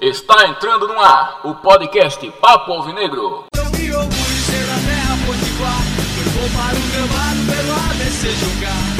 [0.00, 3.44] Está entrando no ar o podcast Papo Alvinegro.
[3.54, 5.82] Eu me orgulho de ser da terra potiguar.
[6.16, 8.96] Eu vou para o gramado pelo ABC jogar.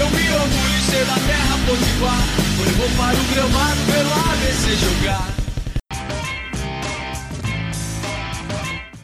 [0.00, 2.24] Eu me orgulho de ser da terra potiguar.
[2.58, 5.28] Eu vou para o gramado pelo ABC jogar.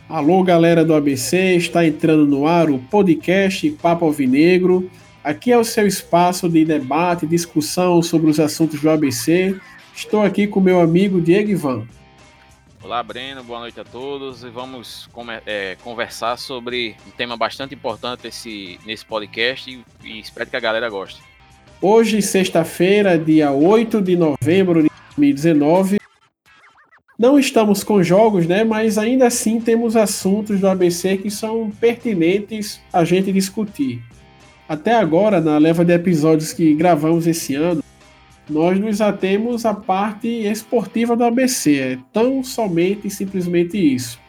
[0.08, 4.90] Alô, galera do ABC, está entrando no ar o podcast Papo Alvinegro.
[5.22, 9.54] Aqui é o seu espaço de debate e discussão sobre os assuntos do ABC.
[9.96, 11.86] Estou aqui com meu amigo Diego Ivan.
[12.84, 14.44] Olá, Breno, boa noite a todos.
[14.44, 15.08] E vamos
[15.46, 20.60] é, conversar sobre um tema bastante importante esse, nesse podcast e, e espero que a
[20.60, 21.22] galera goste.
[21.80, 25.98] Hoje, sexta-feira, dia 8 de novembro de 2019,
[27.18, 28.64] não estamos com jogos, né?
[28.64, 34.02] Mas ainda assim temos assuntos do ABC que são pertinentes a gente discutir.
[34.68, 37.82] Até agora, na leva de episódios que gravamos esse ano,
[38.48, 41.78] nós nos atemos à parte esportiva do ABC.
[41.78, 44.20] É tão somente e simplesmente isso.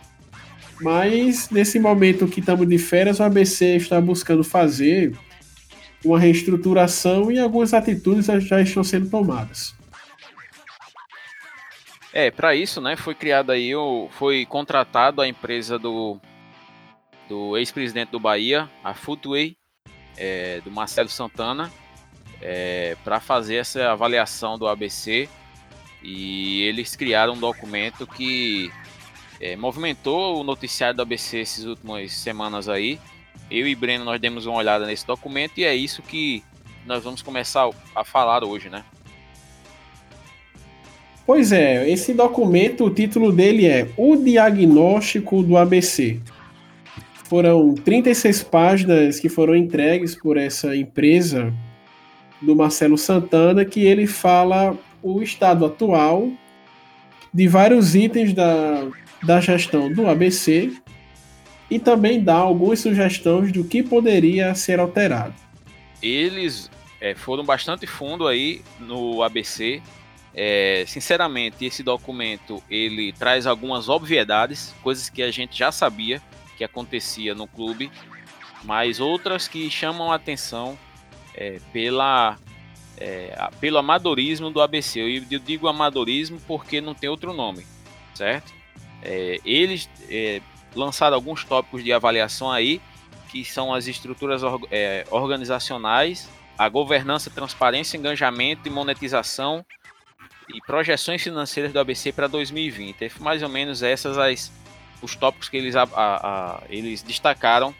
[0.81, 5.17] Mas nesse momento que estamos de férias, o ABC está buscando fazer
[6.05, 9.75] uma reestruturação e algumas atitudes já estão sendo tomadas.
[12.13, 13.71] É, para isso, né, foi criada aí,
[14.11, 16.19] foi contratado a empresa do,
[17.27, 19.55] do ex-presidente do Bahia, a Footway,
[20.15, 21.71] é, do Marcelo Santana,
[22.41, 25.29] é, para fazer essa avaliação do ABC.
[26.03, 28.71] E eles criaram um documento que
[29.39, 32.99] é, movimentou o noticiário do ABC essas últimas semanas aí.
[33.49, 36.43] Eu e Breno nós demos uma olhada nesse documento e é isso que
[36.85, 38.83] nós vamos começar a falar hoje, né?
[41.25, 46.21] Pois é, esse documento, o título dele é O Diagnóstico do ABC.
[47.25, 51.53] Foram 36 páginas que foram entregues por essa empresa
[52.41, 56.31] do Marcelo Santana, que ele fala o estado atual
[57.33, 58.87] de vários itens da,
[59.23, 60.73] da gestão do ABC
[61.69, 65.33] e também dá algumas sugestões do que poderia ser alterado.
[66.01, 66.69] Eles
[67.01, 69.81] é, foram bastante fundo aí no ABC
[70.39, 76.21] é, sinceramente, esse documento ele traz algumas obviedades, coisas que a gente já sabia
[76.55, 77.91] que acontecia no clube,
[78.63, 80.77] mas outras que chamam a atenção
[81.37, 82.37] é, pela,
[82.97, 84.99] é, pelo amadorismo do ABC.
[84.99, 87.65] Eu digo amadorismo porque não tem outro nome,
[88.15, 88.51] certo?
[89.01, 90.41] É, eles é,
[90.75, 92.81] lançaram alguns tópicos de avaliação aí,
[93.29, 96.27] que são as estruturas é, organizacionais,
[96.57, 99.63] a governança, transparência, engajamento e monetização
[100.49, 103.03] e projeções financeiras do ABC para 2020.
[103.03, 104.51] É mais ou menos essas as,
[105.01, 107.75] os tópicos que eles, a, a, eles destacaram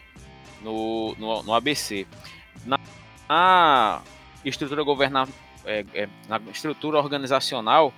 [0.61, 2.05] no, no, no ABC.
[2.65, 2.77] Na,
[3.27, 4.01] na,
[4.43, 5.33] estrutura governamental,
[5.65, 7.93] é, é, na estrutura organizacional,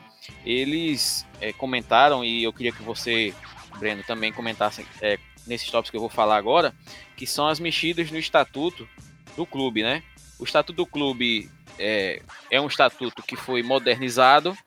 [0.45, 3.33] eles é, comentaram, e eu queria que você,
[3.77, 5.17] Breno, também comentasse é,
[5.47, 6.73] nesses tópicos que eu vou falar agora,
[7.15, 8.87] que são as mexidas no estatuto
[9.35, 10.03] do clube, né?
[10.39, 14.57] O estatuto do clube é, é um estatuto que foi modernizado,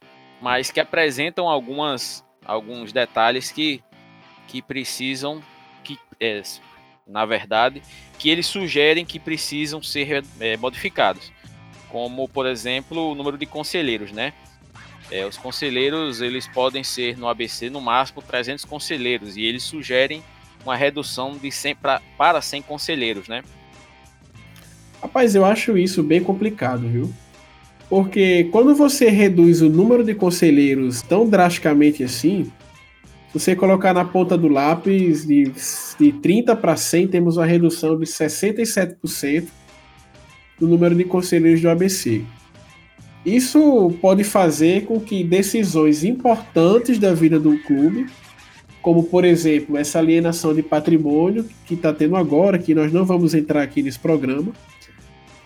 [0.40, 3.82] mas que apresentam algumas, alguns detalhes que,
[4.48, 5.42] que precisam,
[5.84, 6.42] que é,
[7.06, 7.82] na verdade,
[8.18, 11.32] que eles sugerem que precisam ser é, modificados,
[11.88, 14.32] como por exemplo o número de conselheiros, né?
[15.10, 20.22] É, os conselheiros eles podem ser no ABC no máximo 300 conselheiros e eles sugerem
[20.64, 23.42] uma redução de 100 pra, para 100 conselheiros, né?
[25.02, 27.12] Rapaz, eu acho isso bem complicado, viu?
[27.90, 32.50] Porque quando você reduz o número de conselheiros tão drasticamente assim,
[33.32, 35.50] se você colocar na ponta do lápis de,
[35.98, 39.46] de 30 para 100, temos uma redução de 67%
[40.58, 42.22] do número de conselheiros do ABC.
[43.24, 48.06] Isso pode fazer com que decisões importantes da vida do clube,
[48.82, 53.32] como por exemplo essa alienação de patrimônio que está tendo agora, que nós não vamos
[53.32, 54.52] entrar aqui nesse programa,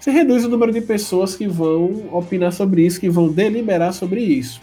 [0.01, 4.23] você reduz o número de pessoas que vão opinar sobre isso, que vão deliberar sobre
[4.23, 4.61] isso.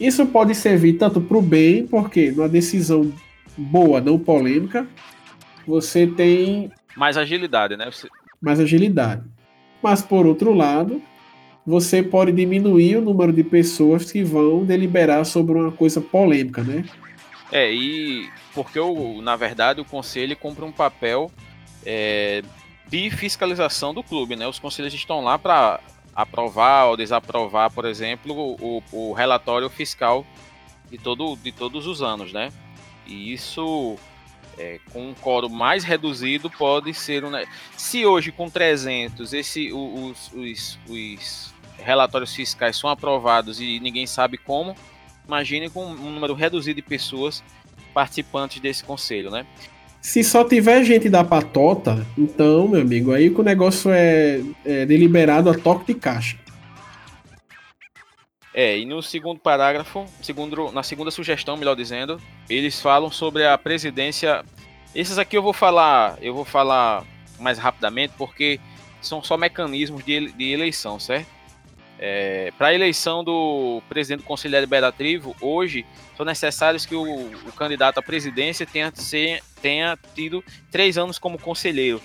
[0.00, 3.12] Isso pode servir tanto para o bem, porque numa decisão
[3.56, 4.88] boa, não polêmica,
[5.66, 6.70] você tem.
[6.96, 7.90] Mais agilidade, né?
[7.90, 8.08] Você...
[8.40, 9.22] Mais agilidade.
[9.82, 11.02] Mas, por outro lado,
[11.66, 16.84] você pode diminuir o número de pessoas que vão deliberar sobre uma coisa polêmica, né?
[17.52, 21.30] É, e porque, o, na verdade, o conselho cumpre um papel
[21.84, 22.42] é,
[22.88, 24.46] de fiscalização do clube, né?
[24.46, 25.80] Os conselhos estão lá para
[26.14, 30.26] aprovar ou desaprovar, por exemplo, o, o, relatório fiscal
[30.90, 32.50] de, todo, de todos os anos, né?
[33.06, 33.96] E isso,
[34.58, 37.24] é, com um coro mais reduzido, pode ser...
[37.24, 37.32] Um...
[37.76, 44.36] Se hoje, com 300, esse, os, os, os relatórios fiscais são aprovados e ninguém sabe
[44.36, 44.76] como,
[45.26, 47.42] imagine com um número reduzido de pessoas
[47.94, 49.46] participantes desse conselho, né?
[50.00, 54.86] Se só tiver gente da patota, então, meu amigo, aí que o negócio é, é
[54.86, 56.38] deliberado a toque de caixa.
[58.52, 63.56] É, e no segundo parágrafo, segundo, na segunda sugestão, melhor dizendo, eles falam sobre a
[63.56, 64.44] presidência.
[64.94, 67.04] Esses aqui eu vou falar, eu vou falar
[67.38, 68.58] mais rapidamente porque
[69.00, 71.39] são só mecanismos de, de eleição, certo?
[72.02, 75.84] É, Para a eleição do presidente do Conselho Deliberativo, hoje
[76.16, 81.38] são necessários que o, o candidato à presidência tenha, ser, tenha tido três anos como
[81.38, 82.00] conselheiro.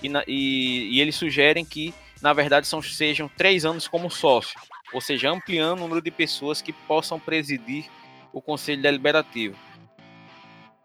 [0.00, 1.92] E, na, e, e eles sugerem que,
[2.22, 4.58] na verdade, são, sejam três anos como sócio,
[4.92, 7.86] ou seja, ampliando o número de pessoas que possam presidir
[8.32, 9.56] o Conselho Deliberativo.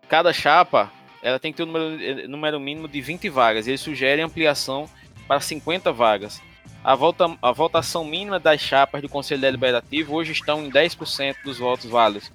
[0.10, 0.92] Cada chapa
[1.22, 3.68] ela tem que ter um número, número mínimo de 20 vagas.
[3.68, 4.90] Eles sugerem ampliação
[5.28, 6.42] para 50 vagas.
[6.86, 11.58] A, volta, a votação mínima das chapas do Conselho Deliberativo hoje estão em 10% dos
[11.58, 12.32] votos válidos.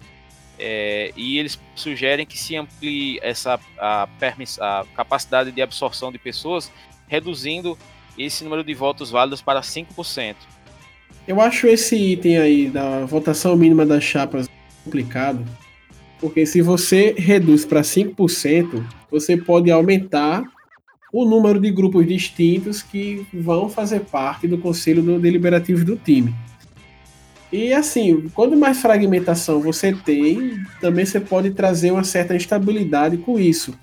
[0.58, 4.08] É, e eles sugerem que se amplie essa a,
[4.60, 6.68] a capacidade de absorção de pessoas,
[7.06, 7.78] reduzindo
[8.18, 10.34] esse número de votos válidos para 5%.
[11.28, 14.48] Eu acho esse item aí da votação mínima das chapas
[14.84, 15.46] complicado,
[16.18, 20.42] porque se você reduz para 5%, você pode aumentar
[21.12, 26.34] o número de grupos distintos que vão fazer parte do conselho deliberativo do time.
[27.52, 33.40] E assim, quando mais fragmentação você tem, também você pode trazer uma certa instabilidade com
[33.40, 33.74] isso.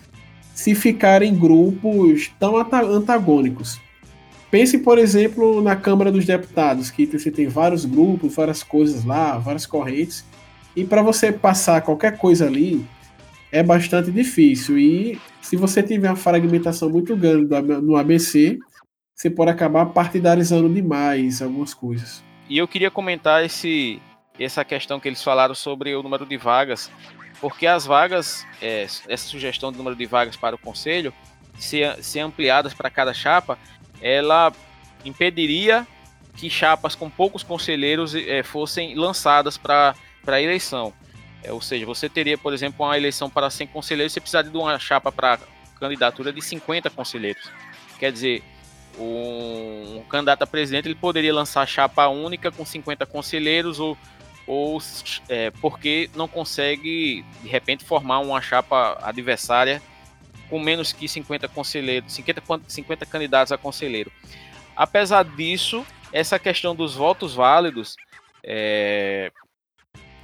[0.54, 3.80] Se ficarem grupos tão antagônicos.
[4.50, 9.38] Pense, por exemplo, na Câmara dos Deputados, que você tem vários grupos, várias coisas lá,
[9.38, 10.24] várias correntes.
[10.74, 12.86] E para você passar qualquer coisa ali,
[13.58, 14.78] é bastante difícil.
[14.78, 17.50] E se você tiver uma fragmentação muito grande
[17.82, 18.60] no ABC,
[19.16, 22.24] você pode acabar partidarizando demais algumas coisas.
[22.48, 24.00] E eu queria comentar esse,
[24.40, 26.92] essa questão que eles falaram sobre o número de vagas,
[27.42, 31.12] porque as vagas, é, essa sugestão do número de vagas para o conselho,
[31.58, 33.58] ser, ser ampliadas para cada chapa,
[34.00, 34.54] ela
[35.04, 35.86] impediria
[36.36, 39.96] que chapas com poucos conselheiros é, fossem lançadas para
[40.28, 40.94] a eleição.
[41.48, 44.58] É, ou seja, você teria, por exemplo, uma eleição para 100 conselheiros, você precisaria de
[44.58, 45.40] uma chapa para
[45.80, 47.50] candidatura de 50 conselheiros.
[47.98, 48.44] Quer dizer,
[49.00, 53.98] um, um, candidato a presidente ele poderia lançar chapa única com 50 conselheiros ou,
[54.46, 54.78] ou
[55.30, 59.82] é, porque não consegue, de repente, formar uma chapa adversária
[60.50, 64.12] com menos que 50 conselheiros, 50, 50 candidatos a conselheiro.
[64.76, 67.96] Apesar disso, essa questão dos votos válidos
[68.44, 69.32] é,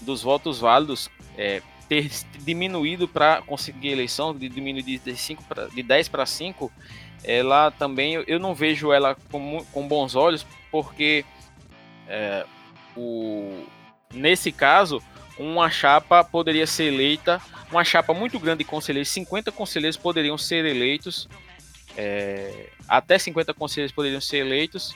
[0.03, 2.09] dos votos válidos é, ter
[2.39, 6.71] diminuído para conseguir eleição, de diminuir de, 5 pra, de 10 para 5,
[7.23, 11.25] ela também, eu não vejo ela com, com bons olhos, porque
[12.07, 12.45] é,
[12.95, 13.65] o,
[14.13, 15.01] nesse caso,
[15.37, 17.41] uma chapa poderia ser eleita,
[17.71, 21.27] uma chapa muito grande de conselheiros, 50 conselheiros poderiam ser eleitos,
[21.97, 24.95] é, até 50 conselheiros poderiam ser eleitos,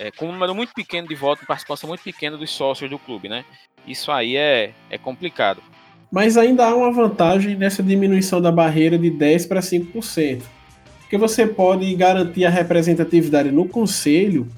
[0.00, 3.28] é, com um número muito pequeno de votos, participação muito pequena dos sócios do clube,
[3.28, 3.44] né?
[3.86, 5.62] Isso aí é, é complicado.
[6.10, 10.42] Mas ainda há uma vantagem nessa diminuição da barreira de 10% para 5%.
[11.00, 14.48] Porque você pode garantir a representatividade no conselho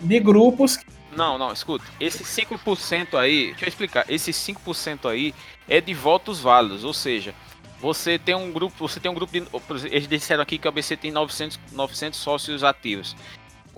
[0.00, 0.78] de grupos.
[1.16, 1.84] Não, não, escuta.
[1.98, 4.04] Esse 5% aí, deixa eu explicar.
[4.08, 5.34] Esse 5% aí
[5.68, 7.34] é de votos válidos, ou seja,
[7.80, 9.44] você tem um grupo, você tem um grupo de,
[9.86, 13.16] eles disseram aqui que a ABC tem 900, 900 sócios ativos.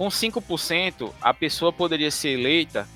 [0.01, 2.89] Com 5%, a pessoa poderia ser eleita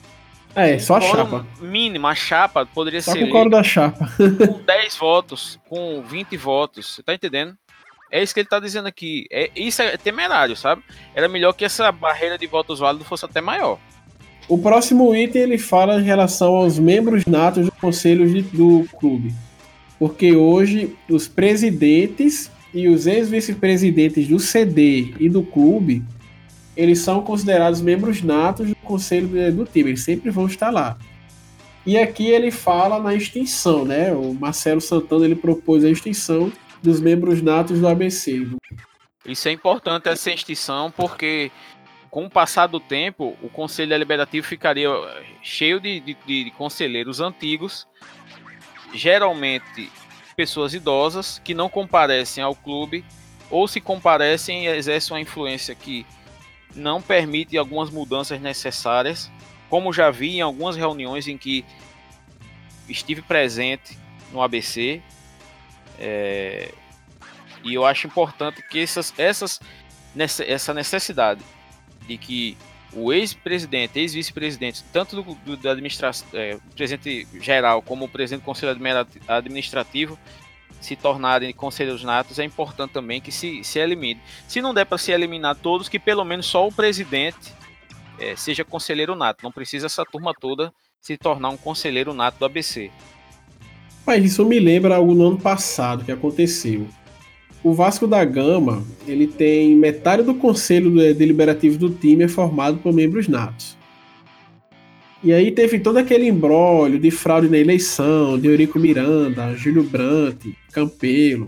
[0.56, 1.46] é, só a chapa.
[1.60, 3.18] Mínimo, a chapa poderia só ser.
[3.18, 4.08] Só com o coro da chapa.
[4.16, 6.94] com 10 votos, com 20 votos.
[6.94, 7.54] Você tá entendendo?
[8.10, 9.26] É isso que ele tá dizendo aqui.
[9.30, 10.82] É, isso é temerário, sabe?
[11.14, 13.78] Era melhor que essa barreira de votos válidos fosse até maior.
[14.48, 19.34] O próximo item ele fala em relação aos membros natos do conselho de, do clube.
[19.98, 26.02] Porque hoje os presidentes e os ex-vice-presidentes do CD e do clube
[26.76, 30.96] eles são considerados membros natos do conselho do time, eles sempre vão estar lá.
[31.86, 34.12] E aqui ele fala na extinção, né?
[34.12, 36.50] O Marcelo Santana ele propôs a extinção
[36.82, 38.46] dos membros natos do ABC.
[39.26, 41.50] Isso é importante essa extinção porque
[42.10, 44.88] com o passar do tempo o Conselho Deliberativo ficaria
[45.42, 47.86] cheio de, de, de conselheiros antigos,
[48.94, 49.90] geralmente
[50.36, 53.04] pessoas idosas que não comparecem ao clube
[53.50, 56.06] ou se comparecem exercem uma influência que
[56.74, 59.30] não permite algumas mudanças necessárias,
[59.68, 61.64] como já vi em algumas reuniões em que
[62.88, 63.98] estive presente
[64.32, 65.02] no ABC.
[65.98, 66.72] É,
[67.62, 69.60] e eu acho importante que essas, essas,
[70.46, 71.40] essa necessidade
[72.06, 72.56] de que
[72.92, 75.68] o ex-presidente, ex-vice-presidente, tanto do, do,
[76.34, 78.76] é, presidente geral como o presidente do conselho
[79.26, 80.18] administrativo,
[80.84, 84.20] se tornarem conselheiros natos, é importante também que se, se elimine.
[84.46, 87.52] Se não der para se eliminar todos, que pelo menos só o presidente
[88.18, 89.42] é, seja conselheiro nato.
[89.42, 92.90] Não precisa essa turma toda se tornar um conselheiro nato do ABC.
[94.06, 96.86] Mas isso me lembra algo no ano passado que aconteceu.
[97.62, 102.92] O Vasco da Gama, ele tem metade do conselho deliberativo do time é formado por
[102.92, 103.74] membros natos.
[105.24, 110.54] E aí teve todo aquele embrólio de fraude na eleição, de Eurico Miranda, Júlio Brandt,
[110.70, 111.46] Campelo.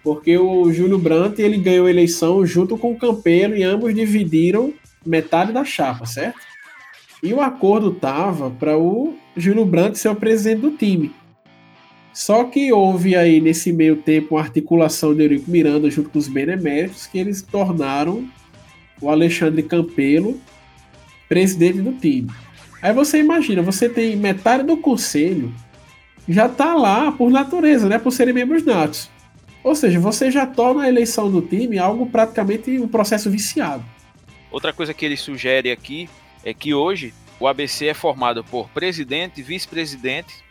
[0.00, 4.72] Porque o Júlio Brandt ele ganhou a eleição junto com o Campelo e ambos dividiram
[5.04, 6.38] metade da chapa, certo?
[7.20, 11.10] E o acordo tava para o Júlio Brandt ser o presidente do time.
[12.14, 16.28] Só que houve aí nesse meio tempo uma articulação de Eurico Miranda junto com os
[16.28, 18.24] beneméritos que eles tornaram
[19.00, 20.40] o Alexandre Campelo
[21.28, 22.30] presidente do time.
[22.80, 25.52] Aí você imagina, você tem metade do conselho
[26.28, 29.10] já tá lá por natureza, né, por serem membros natos.
[29.64, 33.84] Ou seja, você já torna a eleição do time algo praticamente um processo viciado.
[34.50, 36.08] Outra coisa que ele sugere aqui
[36.44, 40.44] é que hoje o ABC é formado por presidente, vice-presidente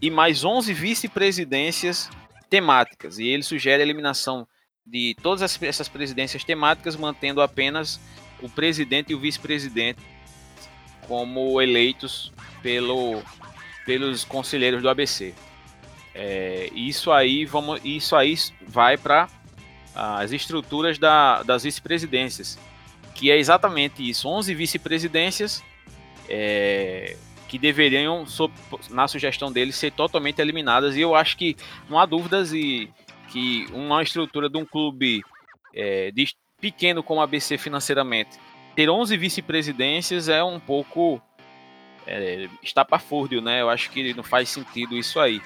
[0.00, 2.10] e mais 11 vice-presidências
[2.50, 3.18] temáticas.
[3.18, 4.46] E ele sugere a eliminação
[4.84, 8.00] de todas essas presidências temáticas, mantendo apenas
[8.42, 10.00] o presidente e o vice-presidente
[11.12, 13.22] como eleitos pelo,
[13.84, 15.34] pelos conselheiros do ABC.
[16.14, 18.34] É, isso aí vamos, isso aí
[18.66, 19.28] vai para
[19.94, 22.58] as estruturas da, das vice-presidências,
[23.14, 25.62] que é exatamente isso, 11 vice-presidências
[26.30, 27.14] é,
[27.46, 28.24] que deveriam,
[28.88, 30.96] na sugestão deles, ser totalmente eliminadas.
[30.96, 31.58] E eu acho que
[31.90, 32.88] não há dúvidas e
[33.28, 35.22] que uma estrutura de um clube
[35.74, 38.38] é, de, pequeno como a ABC financeiramente,
[38.74, 41.20] ter 11 vice-presidências é um pouco
[42.06, 43.60] é, estapafúrdio, né?
[43.60, 45.40] Eu acho que não faz sentido isso aí.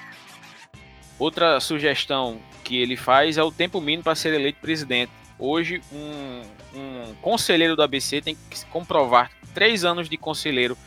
[1.19, 5.11] Outra sugestão que ele faz é o tempo mínimo para ser eleito presidente.
[5.39, 6.41] Hoje, um,
[6.75, 10.77] um conselheiro do ABC tem que comprovar três anos de conselheiro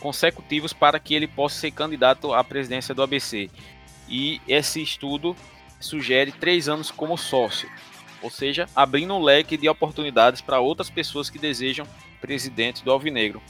[0.00, 3.48] consecutivos para que ele possa ser candidato à presidência do ABC.
[4.08, 5.36] E esse estudo
[5.78, 7.70] sugere três anos como sócio,
[8.22, 11.86] ou seja, abrindo um leque de oportunidades para outras pessoas que desejam
[12.20, 13.42] presidente do Alvinegro.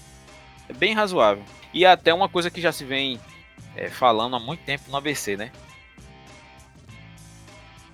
[0.69, 1.45] É bem razoável.
[1.73, 3.21] E é até uma coisa que já se vem
[3.77, 5.51] é, falando há muito tempo no ABC, né?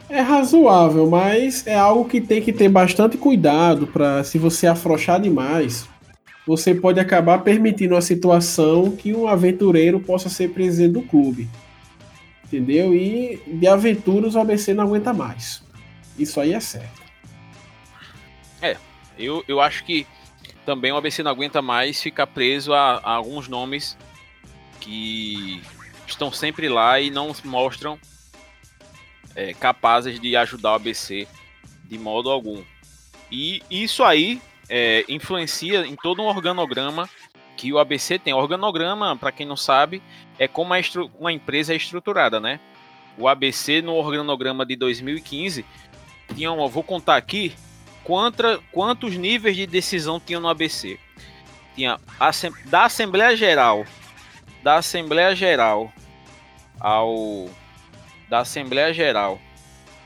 [0.09, 5.21] É razoável, mas é algo que tem que ter bastante cuidado para se você afrouxar
[5.21, 5.87] demais,
[6.47, 11.47] você pode acabar permitindo a situação que um aventureiro possa ser presidente do clube.
[12.47, 12.95] Entendeu?
[12.95, 15.63] E de aventuras o ABC não aguenta mais.
[16.19, 17.03] Isso aí é certo.
[18.61, 18.77] É,
[19.19, 20.07] eu, eu acho que
[20.67, 23.97] também o ABC não aguenta mais ficar preso a, a alguns nomes
[24.81, 25.63] que
[26.07, 27.99] estão sempre lá e não mostram
[29.35, 31.27] é, capazes de ajudar o ABC
[31.85, 32.63] de modo algum.
[33.31, 37.09] E isso aí é, influencia em todo um organograma
[37.57, 38.35] que o ABC tem.
[38.35, 40.03] O organograma, para quem não sabe,
[40.39, 40.73] é como
[41.19, 42.61] uma empresa é estruturada, né?
[43.17, 45.65] O ABC no organograma de 2015
[46.39, 47.53] tinha, um, vou contar aqui,
[48.05, 50.99] quantra, quantos níveis de decisão tinha no ABC.
[51.75, 51.99] Tinha
[52.67, 53.85] da Assembleia Geral,
[54.63, 55.93] da Assembleia Geral
[56.79, 57.51] ao
[58.29, 59.41] da Assembleia Geral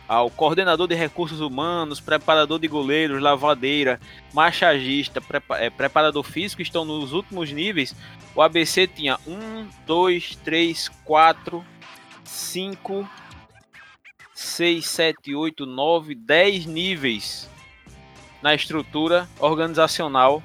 [0.09, 4.01] ao coordenador de recursos humanos, preparador de goleiros, lavadeira,
[4.33, 7.95] machagista, prepa é, preparador físico estão nos últimos níveis.
[8.35, 11.65] O ABC tinha 1, 2, 3, 4,
[12.25, 13.09] 5,
[14.35, 17.49] 6, 7, 8, 9, 10 níveis
[18.43, 20.43] na estrutura organizacional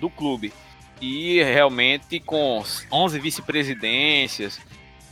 [0.00, 0.52] do clube.
[1.00, 4.60] E realmente com 11 vice-presidências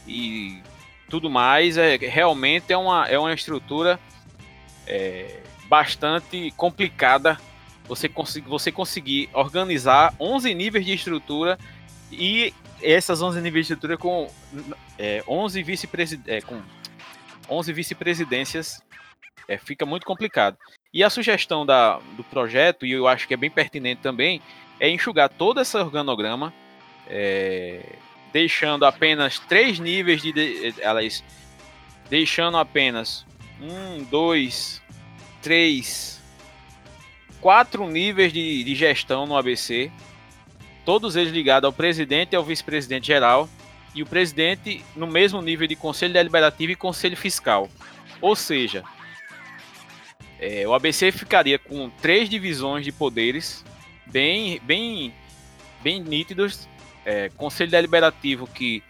[0.07, 0.63] e
[1.09, 4.01] tudo mais, é, realmente é uma, é uma estrutura
[4.87, 7.39] é, bastante complicada
[7.87, 11.59] você, conseguir você conseguir organizar 11 níveis de estrutura
[12.11, 14.31] e essas 11 níveis de estrutura com,
[14.99, 16.47] é, 11 vice-presidências é,
[17.49, 18.83] 11 vice-presidências
[19.49, 20.57] é, fica muito complicado.
[20.93, 24.41] E a sugestão da, do projeto, e eu acho que é bem pertinente também,
[24.81, 26.53] é enxugar todo esse organograma,
[27.09, 27.81] é,
[28.33, 31.23] deixando apenas três níveis de, elas
[32.09, 33.25] deixando apenas
[33.61, 34.83] um, dois,
[35.43, 36.21] três,
[37.41, 39.91] quatro níveis de, de gestão no ABC,
[40.85, 43.49] todos eles ligados ao presidente e ao vice-presidente geral,
[43.95, 47.69] e o presidente no mesmo nível de conselho deliberativo e conselho fiscal.
[48.21, 48.83] Ou seja,
[50.39, 53.65] é, o ABC ficaria com três divisões de poderes
[54.07, 55.15] bem, bem,
[55.83, 56.69] bem nítidos.
[57.05, 58.83] É, Conselho Deliberativo que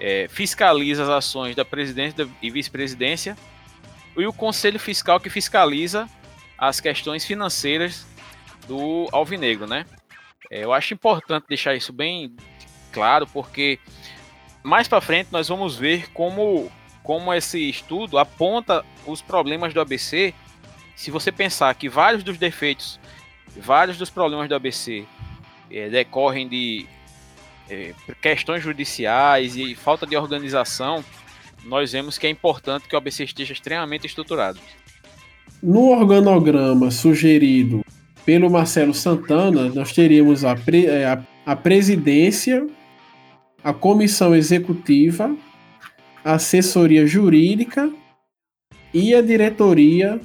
[0.00, 3.36] é, fiscaliza as ações da presidência e vice-presidência
[4.16, 6.08] e o Conselho Fiscal que fiscaliza
[6.58, 8.04] as questões financeiras
[8.66, 9.86] do Alvinegro, né?
[10.50, 12.34] É, eu acho importante deixar isso bem
[12.92, 13.78] claro, porque
[14.62, 16.70] mais para frente nós vamos ver como,
[17.02, 20.32] como esse estudo aponta os problemas do ABC.
[20.94, 23.00] Se você pensar que vários dos defeitos,
[23.56, 25.04] vários dos problemas do ABC
[25.70, 26.86] é, decorrem de
[27.68, 31.04] é, questões judiciais e falta de organização,
[31.64, 34.58] nós vemos que é importante que o ABC esteja extremamente estruturado.
[35.62, 37.84] No organograma sugerido
[38.24, 42.66] pelo Marcelo Santana, nós teríamos a, pre, é, a, a presidência,
[43.62, 45.34] a comissão executiva,
[46.24, 47.90] a assessoria jurídica
[48.92, 50.20] e a diretoria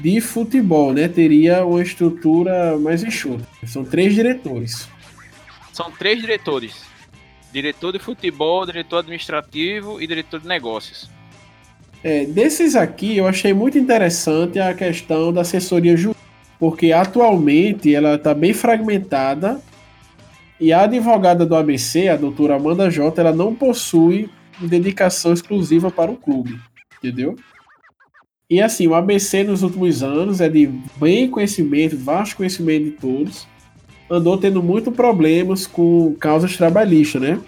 [0.00, 1.08] de futebol, né?
[1.08, 3.46] Teria uma estrutura mais enxuta.
[3.66, 4.88] São três diretores.
[5.72, 6.84] São três diretores:
[7.52, 11.08] diretor de futebol, diretor administrativo e diretor de negócios.
[12.02, 16.22] É, desses aqui, eu achei muito interessante a questão da assessoria jurídica,
[16.58, 19.60] porque atualmente ela está bem fragmentada
[20.64, 26.10] e a advogada do ABC, a doutora Amanda Jota, ela não possui dedicação exclusiva para
[26.10, 26.58] o clube,
[26.96, 27.36] entendeu?
[28.48, 33.46] E assim, o ABC nos últimos anos é de bem conhecimento, vasto conhecimento de todos,
[34.10, 37.38] andou tendo muito problemas com causas trabalhistas, né?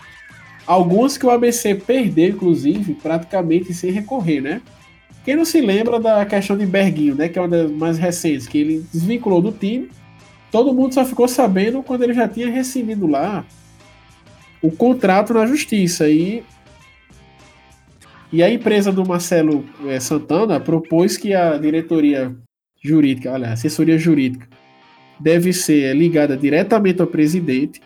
[0.67, 4.61] Algumas que o ABC perdeu, inclusive, praticamente sem recorrer, né?
[5.25, 7.31] Quem não se lembra da questão de Berguinho, né?
[7.31, 9.89] Que é uma das mais recentes, que ele desvinculou do time.
[10.51, 13.45] Todo mundo só ficou sabendo quando ele já tinha recebido lá
[14.63, 16.09] o contrato na justiça.
[16.09, 16.43] E,
[18.33, 22.35] e a empresa do Marcelo é, Santana propôs que a diretoria
[22.83, 24.49] jurídica, olha, a assessoria jurídica,
[25.19, 27.81] deve ser ligada diretamente ao presidente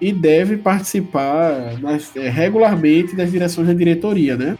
[0.00, 4.58] e deve participar nas, é, regularmente das direções da diretoria, né?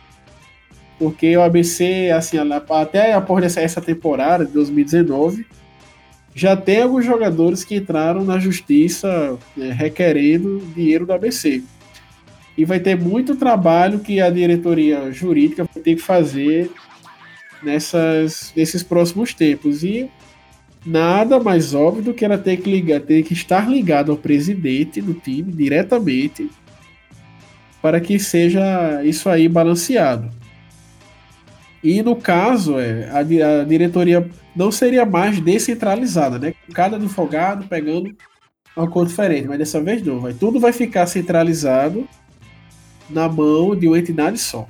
[0.98, 2.38] Porque o ABC, assim,
[2.71, 5.47] até após essa temporada de 2019,
[6.36, 11.62] já tem alguns jogadores que entraram na justiça né, requerendo dinheiro do ABC.
[12.58, 16.70] E vai ter muito trabalho que a diretoria jurídica vai ter que fazer
[17.62, 19.82] nessas, nesses próximos tempos.
[19.82, 20.10] E
[20.84, 25.00] nada mais óbvio do que ela ter que ligar, ter que estar ligado ao presidente
[25.00, 26.50] do time diretamente
[27.80, 30.30] para que seja isso aí balanceado.
[31.86, 36.52] E no caso, é, a, a diretoria não seria mais descentralizada, né?
[36.75, 38.12] Cada advogado pegando
[38.76, 42.08] uma cor diferente, mas dessa vez não, vai tudo vai ficar centralizado
[43.08, 44.66] na mão de uma entidade só.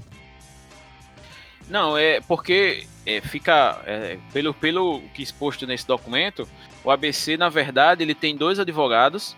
[1.71, 6.47] Não, é porque é, fica é, pelo, pelo que exposto nesse documento,
[6.85, 9.35] o ABC, na verdade, ele tem dois advogados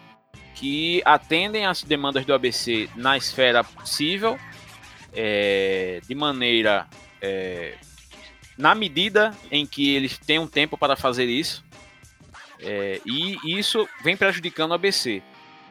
[0.56, 4.36] que atendem as demandas do ABC na esfera possível,
[5.14, 6.88] é, de maneira
[7.20, 7.74] é,
[8.57, 11.64] na medida em que eles têm um tempo para fazer isso,
[12.61, 15.22] é, e isso vem prejudicando o ABC.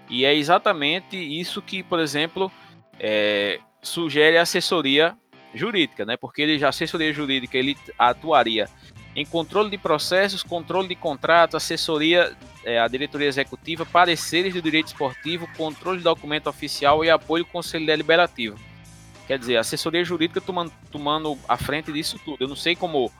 [0.10, 2.52] E é exatamente isso que, por exemplo,
[3.00, 5.18] é, sugere a assessoria
[5.54, 6.16] jurídica, né?
[6.16, 8.70] Porque ele já assessoria jurídica, ele atuaria
[9.16, 14.88] em controle de processos, controle de contratos, assessoria é, à diretoria executiva, pareceres do direito
[14.88, 18.58] esportivo, controle de documento oficial e apoio ao conselho deliberativo.
[19.28, 22.38] Quer dizer, assessoria jurídica tomando, tomando a frente disso tudo.
[22.40, 23.12] Eu não sei como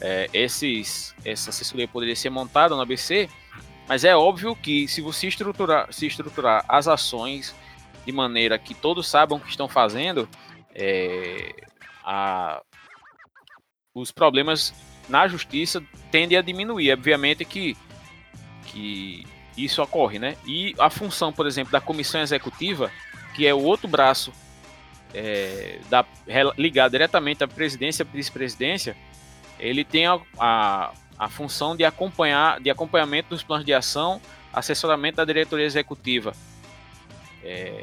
[0.00, 3.28] é, esses, essa assessoria poderia ser montada no ABC,
[3.86, 7.54] mas é óbvio que se você estruturar, se estruturar as ações
[8.06, 10.26] de maneira que todos saibam o que estão fazendo,
[10.74, 11.52] é,
[12.02, 12.62] a,
[13.94, 14.72] os problemas
[15.08, 16.92] na justiça tendem a diminuir.
[16.92, 17.76] Obviamente que,
[18.66, 20.36] que isso ocorre, né?
[20.46, 22.90] E a função, por exemplo, da comissão executiva,
[23.34, 24.32] que é o outro braço
[25.14, 26.04] é, da,
[26.56, 28.96] ligado diretamente à presidência vice-presidência,
[29.58, 34.20] ele tem a, a, a, função de acompanhar, de acompanhamento dos planos de ação,
[34.52, 36.32] assessoramento da diretoria executiva.
[37.42, 37.82] É,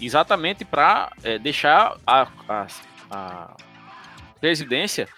[0.00, 2.66] exatamente para é, deixar a, a,
[3.10, 3.56] a
[4.40, 5.08] presidência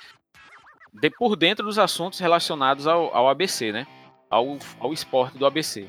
[0.92, 3.87] de por dentro dos assuntos relacionados ao, ao ABC, né?
[4.31, 5.88] Ao, ao esporte do ABC.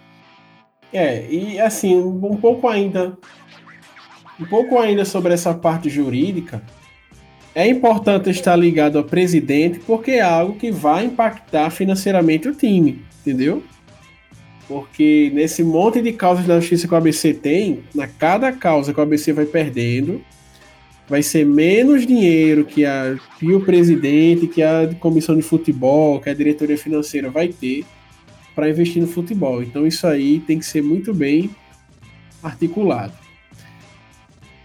[0.92, 3.18] É, e assim, um pouco ainda.
[4.40, 6.62] Um pouco ainda sobre essa parte jurídica.
[7.56, 13.02] É importante estar ligado ao presidente porque é algo que vai impactar financeiramente o time,
[13.22, 13.64] entendeu?
[14.68, 19.00] Porque nesse monte de causas da justiça que o ABC tem, na cada causa que
[19.00, 20.22] o ABC vai perdendo,
[21.08, 26.30] vai ser menos dinheiro que, a, que o presidente, que a comissão de futebol, que
[26.30, 27.86] a diretoria financeira vai ter
[28.54, 29.64] para investir no futebol.
[29.64, 31.50] Então isso aí tem que ser muito bem
[32.44, 33.14] articulado.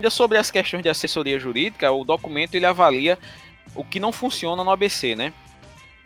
[0.03, 3.17] Ainda sobre as questões de assessoria jurídica, o documento ele avalia
[3.73, 5.33] o que não funciona no ABC, né?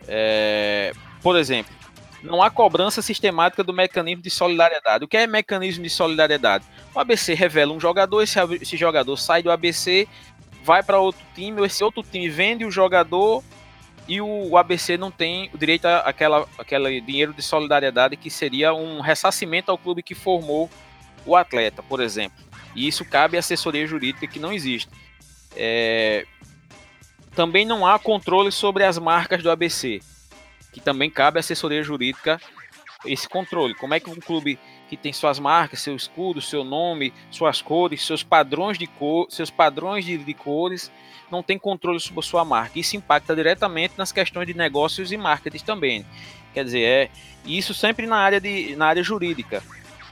[0.07, 1.73] É, por exemplo,
[2.21, 5.03] não há cobrança sistemática do mecanismo de solidariedade.
[5.03, 6.63] O que é mecanismo de solidariedade?
[6.93, 10.07] O ABC revela um jogador, esse, esse jogador sai do ABC,
[10.63, 13.43] vai para outro time, esse outro time vende o jogador
[14.07, 18.75] e o, o ABC não tem o direito àquela, àquele dinheiro de solidariedade que seria
[18.75, 20.69] um ressarcimento ao clube que formou
[21.25, 22.46] o atleta, por exemplo.
[22.77, 24.87] E isso cabe à assessoria jurídica que não existe.
[25.55, 26.27] É...
[27.35, 29.99] Também não há controle sobre as marcas do ABC,
[30.71, 32.39] que também cabe à assessoria jurídica
[33.03, 33.73] esse controle.
[33.73, 38.05] Como é que um clube que tem suas marcas, seu escudo, seu nome, suas cores,
[38.05, 40.91] seus padrões de cor, seus padrões de, de cores,
[41.31, 42.79] não tem controle sobre sua marca.
[42.79, 46.05] Isso impacta diretamente nas questões de negócios e marketing também.
[46.53, 47.09] Quer dizer, é
[47.43, 49.63] isso sempre na área, de, na área jurídica.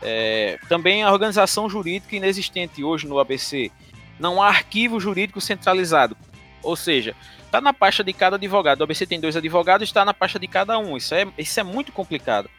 [0.01, 3.71] É, também a organização jurídica inexistente hoje no ABC.
[4.19, 6.15] Não há arquivo jurídico centralizado.
[6.62, 8.81] Ou seja, está na pasta de cada advogado.
[8.81, 10.97] O ABC tem dois advogados, está na pasta de cada um.
[10.97, 12.49] Isso é, isso é muito complicado.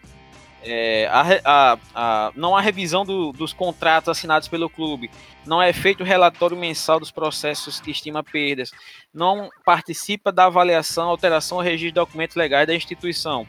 [0.68, 5.08] É, a, a, a, não há revisão do, dos contratos assinados pelo clube,
[5.46, 8.72] não é feito relatório mensal dos processos que estima perdas,
[9.14, 13.46] não participa da avaliação, alteração ou registro de documentos legais da instituição,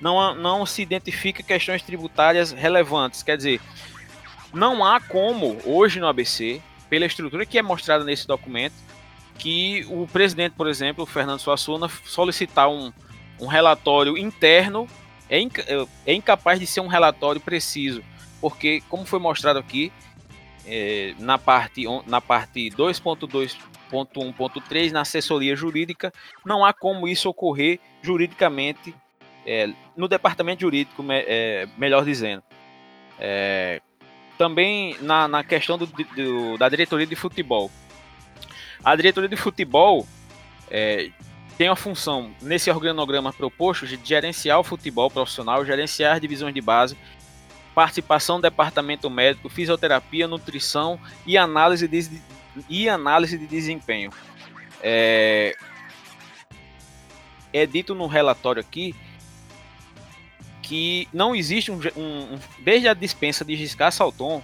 [0.00, 3.60] não, não se identifica questões tributárias relevantes, quer dizer,
[4.52, 8.74] não há como, hoje no ABC, pela estrutura que é mostrada nesse documento,
[9.38, 12.92] que o presidente, por exemplo, Fernando Suassuna, solicitar um,
[13.40, 14.88] um relatório interno
[15.28, 15.40] é,
[16.06, 18.02] é incapaz de ser um relatório preciso,
[18.40, 19.92] porque, como foi mostrado aqui,
[20.66, 26.12] é, na parte, na parte 2.2.1.3, na assessoria jurídica,
[26.44, 28.92] não há como isso ocorrer juridicamente
[29.46, 32.42] é, no departamento jurídico, é, melhor dizendo.
[33.18, 33.80] É,
[34.36, 37.70] também na, na questão do, do, da diretoria de futebol.
[38.84, 40.06] A diretoria de futebol
[40.70, 41.10] é,
[41.56, 46.60] tem a função, nesse organograma proposto, de gerenciar o futebol profissional, gerenciar as divisões de
[46.60, 46.96] base,
[47.74, 52.20] participação do departamento médico, fisioterapia, nutrição e análise de,
[52.68, 54.10] e análise de desempenho.
[54.82, 55.56] É,
[57.52, 58.94] é dito no relatório aqui
[60.66, 64.42] que não existe um, um, desde a dispensa de Giscard Salton,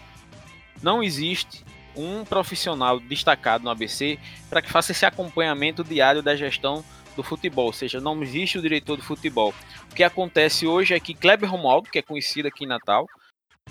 [0.80, 1.64] não existe
[1.96, 6.84] um profissional destacado no ABC para que faça esse acompanhamento diário da gestão
[7.16, 9.52] do futebol, ou seja, não existe o diretor do futebol.
[9.90, 13.06] O que acontece hoje é que Kleber Romualdo, que é conhecido aqui em Natal,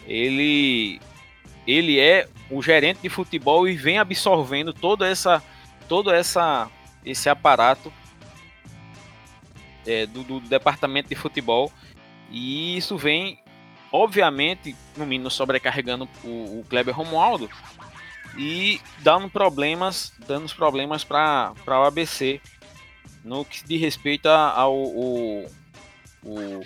[0.05, 0.99] ele
[1.65, 5.41] ele é o gerente de futebol e vem absorvendo toda essa
[5.87, 6.69] todo essa
[7.05, 7.91] esse aparato
[9.87, 11.71] é, do, do, departamento de futebol
[12.31, 13.39] e isso vem
[13.91, 17.49] obviamente no mínimo sobrecarregando o, o Kleber Romualdo
[18.37, 22.39] e dando problemas dando problemas para o ABC
[23.23, 24.75] no que diz respeito ao, ao,
[26.25, 26.63] ao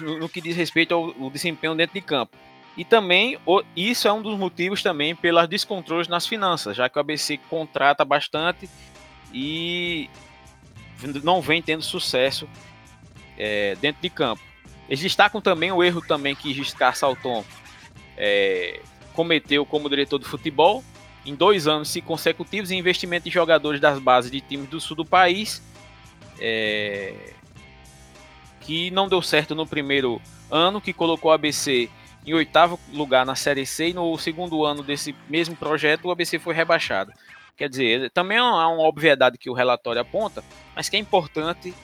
[0.00, 2.36] no, no, que diz respeito ao, ao, desempenho dentro de campo.
[2.76, 6.96] E também o, isso é um dos motivos também pelas descontroles nas finanças, já que
[6.98, 8.68] o ABC contrata bastante
[9.32, 10.08] e
[11.22, 12.48] não vem tendo sucesso
[13.38, 14.42] é, dentro de campo.
[14.88, 17.44] Eles destacam também o erro também que Giscard Salton
[18.16, 18.80] é,
[19.14, 20.82] cometeu como diretor de futebol,
[21.24, 25.04] em dois anos consecutivos em investimento em jogadores das bases de times do sul do
[25.04, 25.62] país,
[26.40, 27.32] é,
[28.62, 30.20] que não deu certo no primeiro
[30.50, 31.88] ano, que colocou o ABC
[32.26, 36.38] em oitavo lugar na Série C, e no segundo ano desse mesmo projeto o ABC
[36.38, 37.12] foi rebaixado.
[37.56, 40.44] Quer dizer, também há uma obviedade que o relatório aponta,
[40.76, 41.74] mas que é importante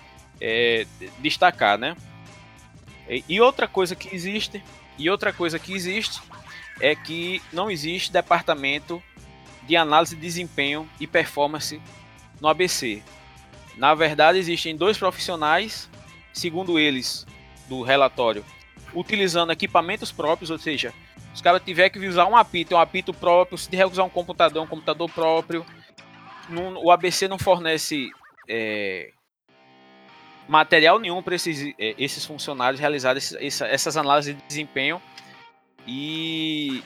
[0.44, 0.86] é,
[1.20, 1.96] destacar, né?
[3.26, 4.62] E outra coisa que existe,
[4.98, 6.20] e outra coisa que existe
[6.80, 9.02] é que não existe departamento
[9.62, 11.80] de análise de desempenho e performance
[12.40, 13.02] no ABC.
[13.76, 15.88] Na verdade, existem dois profissionais,
[16.32, 17.26] segundo eles,
[17.66, 18.44] do relatório,
[18.92, 20.92] utilizando equipamentos próprios, ou seja,
[21.32, 24.10] os caras tiver que usar um apito, um apito próprio, se tiver que usar um
[24.10, 25.64] computador, um computador próprio.
[26.82, 28.10] o ABC não fornece
[28.48, 29.10] é,
[30.48, 33.22] material nenhum para esses, é, esses funcionários realizarem
[33.70, 35.00] essas análises de desempenho
[35.86, 36.82] e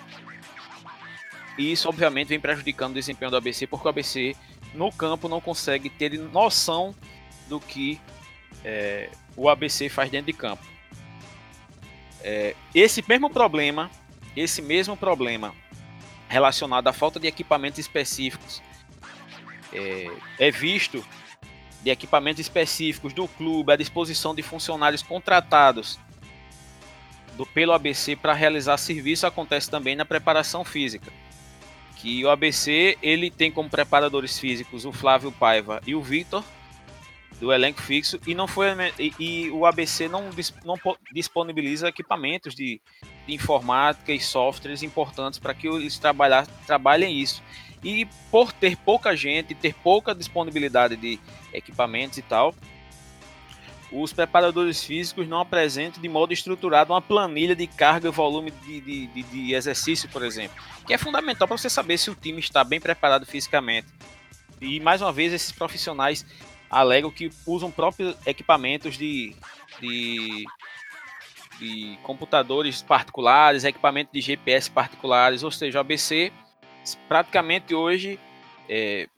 [1.58, 4.36] isso, obviamente, vem prejudicando o desempenho do ABC, porque o ABC
[4.74, 6.94] no campo não consegue ter noção
[7.48, 8.00] do que
[8.64, 10.62] é, o ABC faz dentro de campo.
[12.22, 13.90] É, esse mesmo problema,
[14.36, 15.54] esse mesmo problema
[16.28, 18.62] relacionado à falta de equipamentos específicos
[19.72, 21.04] é, é visto
[21.82, 25.98] de equipamentos específicos do clube à disposição de funcionários contratados
[27.36, 31.12] do, pelo ABC para realizar serviço acontece também na preparação física.
[31.96, 36.44] Que o ABC ele tem como preparadores físicos o Flávio Paiva e o Vitor
[37.40, 40.30] do elenco fixo e não foi e, e o ABC não,
[40.64, 40.76] não
[41.12, 42.80] disponibiliza equipamentos de,
[43.26, 47.42] de, informática e softwares importantes para que eles trabalhar, trabalhem isso.
[47.82, 51.18] E por ter pouca gente, ter pouca disponibilidade de
[51.52, 52.54] equipamentos e tal,
[53.90, 58.80] os preparadores físicos não apresentam de modo estruturado uma planilha de carga e volume de,
[58.80, 62.40] de, de, de exercício, por exemplo, que é fundamental para você saber se o time
[62.40, 63.86] está bem preparado fisicamente.
[64.60, 66.26] E mais uma vez, esses profissionais
[66.68, 69.34] alegam que usam próprios equipamentos de,
[69.80, 70.44] de,
[71.58, 76.30] de computadores particulares, equipamento de GPS particulares, ou seja, o ABC
[77.08, 78.18] praticamente hoje
[78.68, 79.08] é,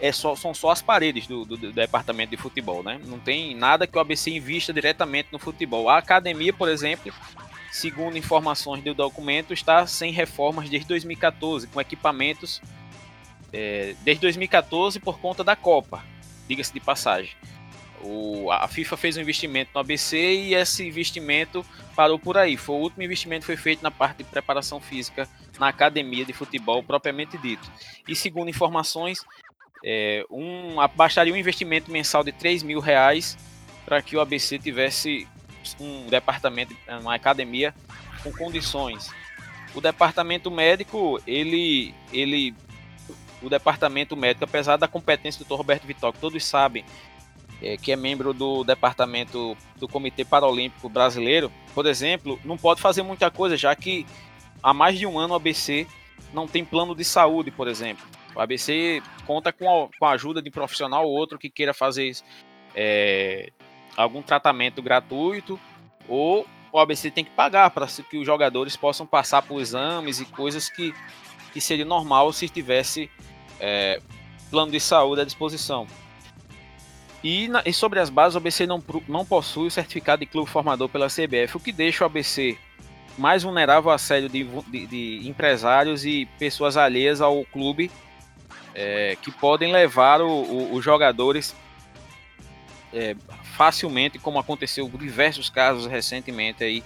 [0.00, 3.00] é só, são só as paredes do, do, do, departamento de futebol, né?
[3.04, 5.88] Não tem nada que o ABC invista diretamente no futebol.
[5.88, 7.12] A academia, por exemplo,
[7.72, 12.60] segundo informações do documento, está sem reformas desde 2014, com equipamentos
[13.52, 16.04] é, desde 2014 por conta da Copa,
[16.48, 17.34] diga-se de passagem.
[18.02, 22.56] O, a FIFA fez um investimento no ABC e esse investimento parou por aí.
[22.56, 25.28] Foi o último investimento que foi feito na parte de preparação física
[25.58, 27.70] na academia de futebol propriamente dito.
[28.06, 29.24] E segundo informações,
[29.84, 33.36] é, um, baixaria um investimento mensal de 3 mil reais
[33.84, 35.26] para que o ABC tivesse
[35.80, 37.74] um departamento, uma academia
[38.22, 39.10] com condições.
[39.74, 42.54] O departamento médico, ele, ele,
[43.42, 45.58] o departamento médico, apesar da competência do Dr.
[45.58, 46.84] Roberto Vitor, que todos sabem
[47.62, 53.02] é, que é membro do departamento do Comitê Paralímpico Brasileiro, por exemplo, não pode fazer
[53.02, 54.06] muita coisa, já que
[54.62, 55.86] há mais de um ano o ABC
[56.32, 58.04] não tem plano de saúde, por exemplo.
[58.34, 61.72] O ABC conta com a, com a ajuda de um profissional ou outro que queira
[61.72, 62.12] fazer
[62.74, 63.50] é,
[63.96, 65.58] algum tratamento gratuito,
[66.06, 70.26] ou o ABC tem que pagar para que os jogadores possam passar por exames e
[70.26, 70.94] coisas que,
[71.52, 73.10] que seria normal se tivesse
[73.58, 74.00] é,
[74.50, 75.86] plano de saúde à disposição.
[77.22, 80.50] E, na, e, sobre as bases, o ABC não, não possui o certificado de clube
[80.50, 82.56] formador pela CBF, o que deixa o ABC
[83.18, 87.90] mais vulnerável a assédio de, de, de empresários e pessoas alheias ao clube
[88.74, 91.56] é, que podem levar o, o, os jogadores
[92.92, 93.16] é,
[93.56, 96.84] facilmente, como aconteceu em diversos casos recentemente aí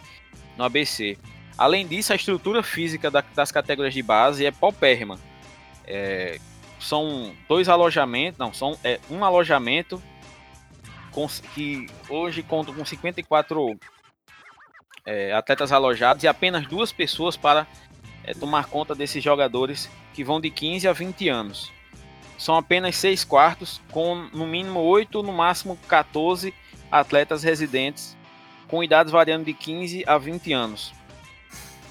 [0.57, 1.19] no ABC.
[1.59, 5.19] Além disso, a estrutura física da, das categorias de base é paupérrima.
[5.85, 6.39] É,
[6.79, 10.01] são dois alojamentos, não, são é, um alojamento
[11.13, 13.79] com, que hoje conta com 54
[15.07, 17.67] é, atletas alojados e apenas duas pessoas para
[18.25, 21.73] é, tomar conta desses jogadores que vão de 15 a 20 anos
[22.41, 26.55] são apenas seis quartos, com no mínimo 8, no máximo 14
[26.91, 28.17] atletas residentes,
[28.67, 30.93] com idades variando de 15 a 20 anos.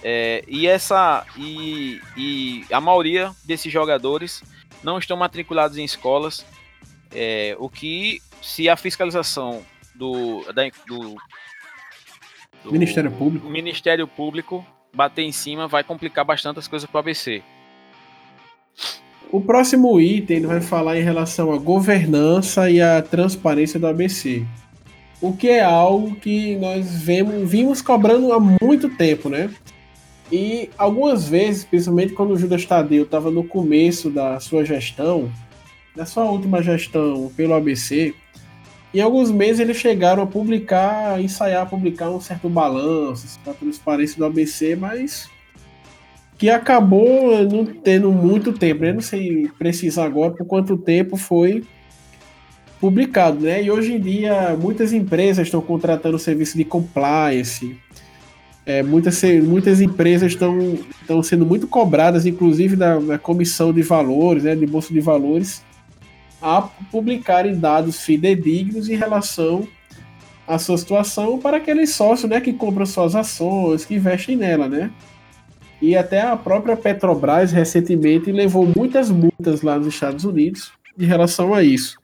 [0.01, 4.41] É, e essa e, e, a maioria desses jogadores
[4.81, 6.43] não estão matriculados em escolas,
[7.13, 9.63] é, o que se a fiscalização
[9.95, 11.15] do, da, do,
[12.63, 16.99] do Ministério Público Ministério Público bater em cima vai complicar bastante as coisas para o
[16.99, 17.43] ABC.
[19.31, 24.43] O próximo item vai falar em relação à governança e à transparência do ABC.
[25.21, 29.53] O que é algo que nós vemos, vimos cobrando há muito tempo, né?
[30.31, 35.31] E algumas vezes, principalmente quando o Judas Tadeu estava no começo da sua gestão,
[35.95, 38.15] da sua última gestão pelo ABC,
[38.93, 44.25] em alguns meses eles chegaram a publicar, ensaiar publicar um certo balanço para transparência do
[44.25, 45.29] ABC, mas
[46.37, 48.93] que acabou não tendo muito tempo, né?
[48.93, 51.63] Não sei precisar agora por quanto tempo foi
[52.79, 53.61] publicado, né?
[53.61, 57.77] E hoje em dia muitas empresas estão contratando serviço de compliance,
[58.69, 64.43] é, muitas, muitas empresas estão, estão sendo muito cobradas, inclusive da, da comissão de valores,
[64.43, 65.63] né, de bolsa de valores,
[66.41, 69.67] a publicarem dados fidedignos em relação
[70.47, 74.91] à sua situação para aqueles sócios, né, que compram suas ações, que investem nela, né?
[75.81, 81.53] E até a própria Petrobras recentemente levou muitas multas lá nos Estados Unidos em relação
[81.53, 81.97] a isso.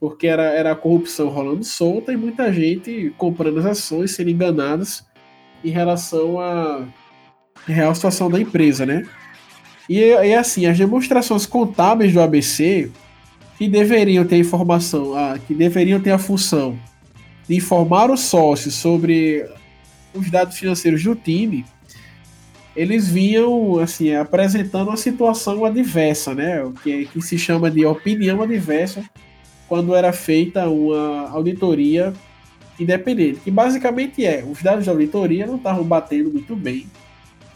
[0.00, 5.04] Porque era, era a corrupção rolando solta e muita gente comprando as ações, sendo enganadas
[5.62, 6.86] em relação à
[7.66, 9.06] real situação da empresa, né?
[9.88, 12.90] E, e assim, as demonstrações contábeis do ABC,
[13.58, 16.78] que deveriam ter informação, ah, que deveriam ter a função
[17.48, 19.46] de informar os sócios sobre
[20.14, 21.64] os dados financeiros do time,
[22.74, 26.62] eles vinham assim apresentando uma situação adversa, né?
[26.62, 29.04] O que, que se chama de opinião adversa
[29.68, 32.12] quando era feita uma auditoria
[32.78, 36.86] independente, que basicamente é, os dados da auditoria não estavam batendo muito bem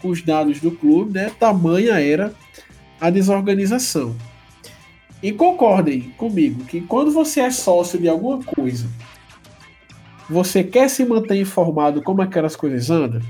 [0.01, 1.31] com os dados do clube, né?
[1.39, 2.33] Tamanha era
[2.99, 4.15] a desorganização.
[5.21, 8.87] E concordem comigo que quando você é sócio de alguma coisa,
[10.29, 13.21] você quer se manter informado como aquelas coisas andam?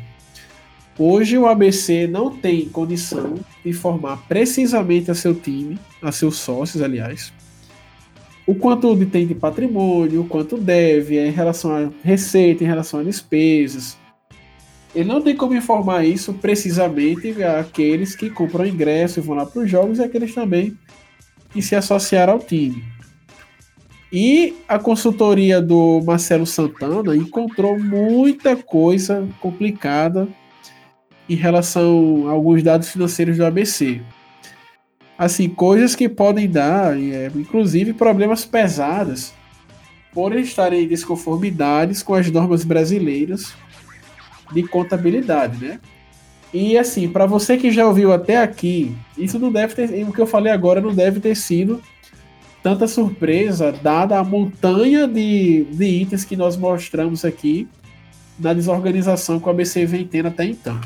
[1.00, 6.82] Hoje o ABC não tem condição de informar precisamente a seu time, a seus sócios,
[6.82, 7.32] aliás,
[8.48, 13.04] o quanto tem de patrimônio, o quanto deve em relação a receita, em relação a
[13.04, 13.98] despesas.
[14.96, 19.62] Ele não tem como informar isso precisamente àqueles que compram ingresso e vão lá para
[19.62, 20.76] os jogos e aqueles também
[21.50, 22.84] que se associaram ao time.
[24.12, 30.28] E a consultoria do Marcelo Santana encontrou muita coisa complicada
[31.30, 34.02] em relação a alguns dados financeiros do ABC.
[35.18, 39.34] Assim, coisas que podem dar, é, inclusive, problemas pesados
[40.14, 43.54] por estarem em desconformidades com as normas brasileiras
[44.54, 45.80] de contabilidade, né?
[46.54, 50.22] E assim, para você que já ouviu até aqui, isso não deve ter, o que
[50.22, 51.82] eu falei agora não deve ter sido
[52.64, 57.68] tanta surpresa, dada a montanha de, de itens que nós mostramos aqui
[58.40, 60.80] na desorganização que o ABC vem tendo até então.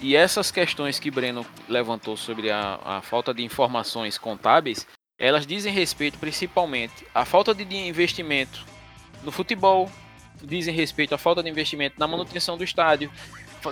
[0.00, 4.86] E essas questões que Breno levantou sobre a, a falta de informações contábeis,
[5.18, 8.64] elas dizem respeito principalmente à falta de investimento
[9.24, 9.90] no futebol,
[10.42, 13.10] dizem respeito à falta de investimento na manutenção do estádio,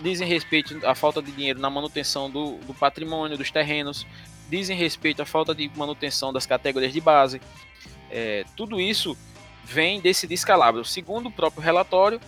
[0.03, 4.07] dizem respeito à falta de dinheiro na manutenção do, do patrimônio, dos terrenos,
[4.49, 7.41] dizem respeito à falta de manutenção das categorias de base.
[8.11, 9.17] É, tudo isso
[9.65, 10.85] vem desse descalabro.
[10.85, 12.21] Segundo o próprio relatório,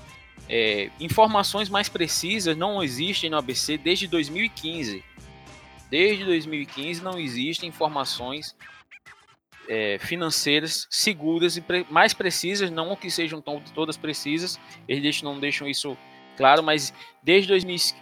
[0.49, 5.05] é, informações mais precisas não existem no ABC desde 2015.
[5.91, 8.57] Desde 2015 não existem informações
[9.69, 15.69] é, financeiras seguras e pre mais precisas, não que sejam todas precisas, eles não deixam
[15.69, 15.97] isso
[16.37, 17.95] claro, mas desde, 2000,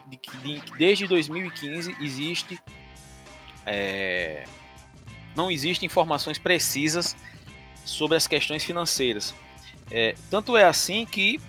[0.79, 2.59] desde 2015 existe
[3.67, 4.45] é,
[5.35, 7.17] não existem informações precisas
[7.85, 9.35] sobre as questões financeiras.
[9.91, 11.41] É, tanto é assim que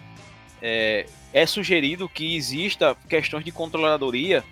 [0.61, 4.43] é, é sugerido que exista questões de controladoria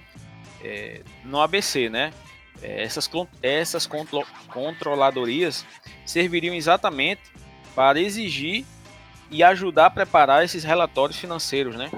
[0.63, 2.13] é, no ABC, né?
[2.61, 3.09] É, essas,
[3.41, 5.65] essas contro, controladorias
[6.05, 7.21] serviriam exatamente
[7.75, 8.65] para exigir
[9.29, 11.89] e ajudar a preparar esses relatórios financeiros, né?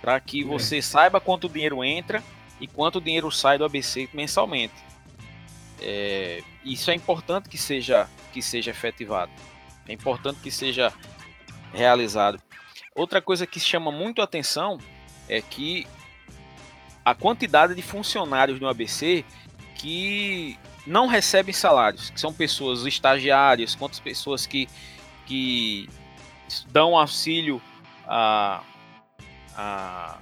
[0.00, 0.44] Para que é.
[0.44, 2.22] você saiba quanto dinheiro entra
[2.60, 4.74] e quanto dinheiro sai do ABC mensalmente.
[5.80, 9.32] É, isso é importante que seja que seja efetivado.
[9.88, 10.92] É importante que seja
[11.72, 12.40] realizado.
[12.94, 14.78] Outra coisa que chama muito a atenção
[15.28, 15.86] é que
[17.04, 19.24] a quantidade de funcionários no ABC
[19.76, 24.68] que não recebem salários, que são pessoas estagiárias, quantas pessoas que,
[25.26, 25.88] que
[26.68, 27.60] dão auxílio
[28.06, 28.62] a,
[29.56, 30.18] a,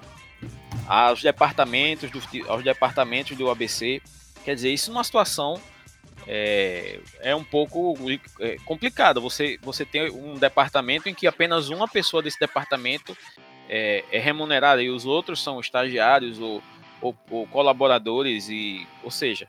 [0.87, 2.21] aos departamentos do,
[2.51, 4.01] aos departamentos do ABC.
[4.45, 5.61] Quer dizer, isso numa situação
[6.27, 7.95] é, é um pouco
[8.41, 9.21] é, complicado.
[9.21, 13.17] Você, você tem um departamento em que apenas uma pessoa desse departamento
[13.69, 16.63] é, é remunerada e os outros são estagiários ou,
[17.01, 19.49] ou, ou, colaboradores, e, ou seja,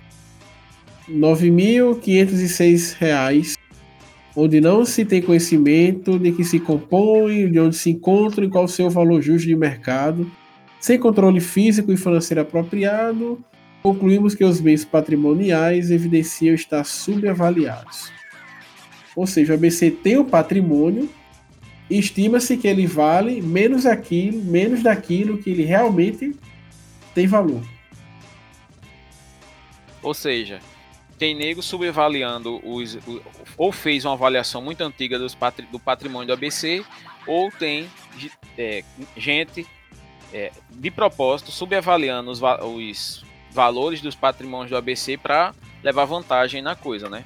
[1.06, 3.58] R$ 9.506,
[4.34, 8.64] onde não se tem conhecimento de que se compõe, de onde se encontra e qual
[8.64, 10.30] o seu valor justo de mercado,
[10.80, 13.44] sem controle físico e financeiro apropriado,
[13.82, 18.10] concluímos que os bens patrimoniais evidenciam estar subavaliados.
[19.14, 21.08] Ou seja, o ABC tem o patrimônio
[21.88, 26.34] e estima-se que ele vale menos aquilo, menos daquilo que ele realmente
[27.14, 27.62] tem valor.
[30.02, 30.60] Ou seja,
[31.18, 32.98] tem nego subavaliando os,
[33.58, 35.36] ou fez uma avaliação muito antiga dos
[35.70, 36.82] do patrimônio do ABC,
[37.26, 37.90] ou tem
[38.56, 38.82] é,
[39.16, 39.66] gente
[40.32, 45.52] é, de propósito subavaliando os, os valores dos patrimônios do ABC para
[45.82, 47.24] levar vantagem na coisa, né?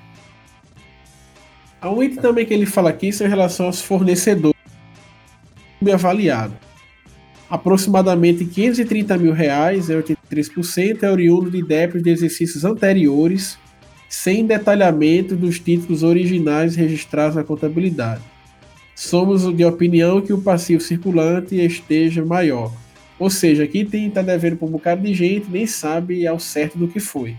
[1.81, 4.57] Há um item também que ele fala aqui são em relação aos fornecedores
[5.79, 6.57] subavaliados.
[7.51, 13.59] Aproximadamente 530 mil reais, é 83%, é oriundo de débitos de exercícios anteriores,
[14.09, 18.23] sem detalhamento dos títulos originais registrados na contabilidade.
[18.97, 22.73] Somos de opinião que o passivo circulante esteja maior.
[23.19, 26.77] Ou seja, aqui tem tá devendo para um bocado de gente, nem sabe ao certo
[26.77, 27.37] do que foi.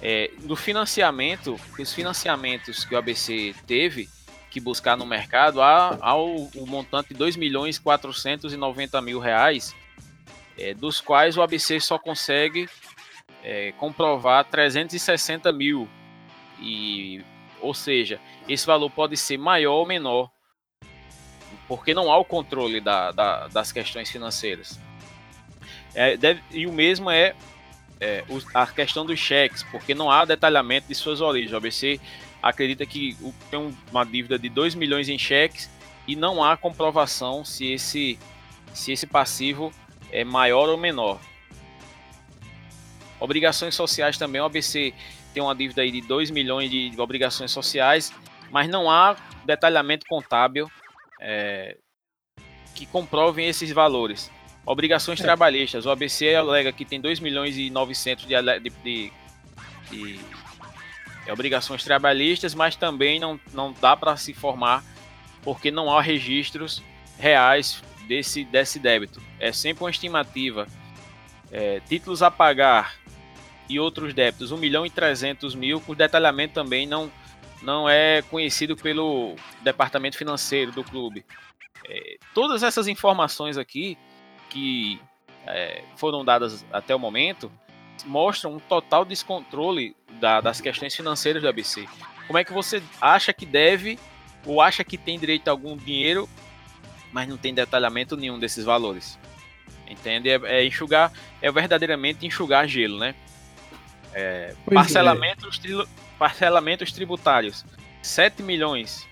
[0.00, 4.08] É, do financiamento, os financiamentos que o ABC teve
[4.50, 9.74] que buscar no mercado, há, há o, o montante de 2 milhões 490 mil reais,
[10.56, 12.68] é, dos quais o ABC só consegue
[13.42, 15.88] é, comprovar 360 mil.
[16.60, 17.22] E,
[17.60, 20.30] ou seja, esse valor pode ser maior ou menor
[21.68, 24.78] porque não há o controle da, da, das questões financeiras.
[25.94, 27.34] É, deve, e o mesmo é,
[28.00, 31.52] é, a questão dos cheques, porque não há detalhamento de suas origens.
[31.52, 32.00] O ABC
[32.42, 33.16] acredita que
[33.50, 35.70] tem uma dívida de 2 milhões em cheques
[36.06, 38.18] e não há comprovação se esse,
[38.72, 39.72] se esse passivo
[40.12, 41.18] é maior ou menor.
[43.18, 44.92] Obrigações sociais também, o ABC
[45.32, 48.12] tem uma dívida aí de 2 milhões de obrigações sociais,
[48.50, 50.70] mas não há detalhamento contábil
[51.20, 51.76] é,
[52.74, 54.30] que comprovem esses valores.
[54.64, 55.22] Obrigações é.
[55.22, 55.86] trabalhistas.
[55.86, 59.12] O ABC alega que tem 2 milhões e 900 de, de, de,
[59.90, 60.20] de
[61.26, 64.84] é, obrigações trabalhistas, mas também não, não dá para se formar
[65.42, 66.82] porque não há registros
[67.18, 69.22] reais desse, desse débito.
[69.38, 70.66] É sempre uma estimativa.
[71.52, 72.96] É, títulos a pagar
[73.68, 77.10] e outros débitos, 1 milhão e 300 mil, com detalhamento também não,
[77.62, 81.24] não é conhecido pelo departamento financeiro do clube.
[81.88, 83.96] É, todas essas informações aqui
[84.48, 85.00] que
[85.46, 87.50] é, foram dadas até o momento
[88.04, 91.86] mostram um total descontrole da, das questões financeiras do ABC.
[92.26, 93.98] Como é que você acha que deve
[94.44, 96.28] ou acha que tem direito a algum dinheiro,
[97.12, 99.18] mas não tem detalhamento nenhum desses valores?
[99.88, 100.28] Entende?
[100.28, 103.14] É, é enxugar, é verdadeiramente enxugar gelo, né?
[104.12, 107.64] É, parcelamentos, é parcelamentos tributários,
[108.02, 109.06] 7 milhões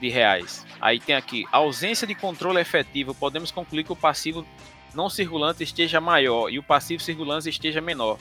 [0.00, 0.66] de reais.
[0.80, 4.46] Aí tem aqui, ausência de controle efetivo, podemos concluir que o passivo
[4.94, 8.18] não circulante esteja maior e o passivo circulante esteja menor,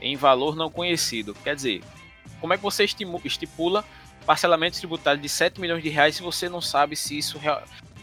[0.00, 1.34] em valor não conhecido.
[1.42, 1.82] Quer dizer,
[2.40, 3.84] como é que você estipula
[4.26, 7.38] parcelamento tributário de 7 milhões de reais se você não sabe se isso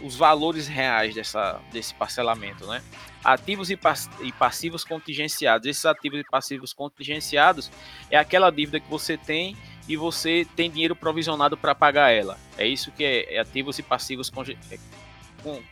[0.02, 2.82] os valores reais dessa, desse parcelamento, né?
[3.24, 3.78] Ativos e,
[4.22, 5.68] e passivos contingenciados.
[5.68, 7.72] Esses ativos e passivos contingenciados
[8.10, 9.56] é aquela dívida que você tem
[9.88, 12.40] e você tem dinheiro provisionado para pagar ela.
[12.58, 14.32] É isso que é, é ativos e passivos
[14.72, 14.78] é,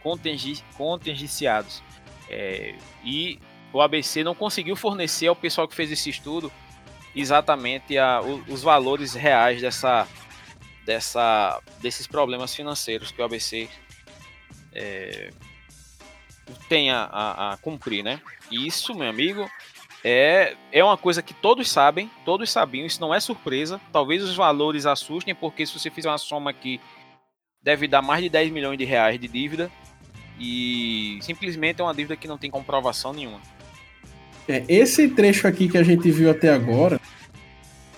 [0.01, 1.81] contingenciados.
[2.29, 3.39] É, e
[3.73, 6.51] o ABC não conseguiu fornecer ao pessoal que fez esse estudo
[7.15, 10.07] exatamente a, os valores reais dessa,
[10.85, 13.69] dessa, desses problemas financeiros que o ABC
[14.73, 15.31] é,
[16.67, 18.21] tem a, a, a, cumprir, né?
[18.51, 19.49] E isso, meu amigo,
[20.03, 23.79] é, é uma coisa que todos sabem, todos sabiam, isso não é surpresa.
[23.91, 26.79] Talvez os valores assustem, porque se você fizer uma soma aqui,
[27.61, 29.69] deve dar mais de 10 milhões de reais de dívida.
[30.39, 33.41] E simplesmente é uma dívida que não tem comprovação nenhuma.
[34.47, 36.99] É, esse trecho aqui que a gente viu até agora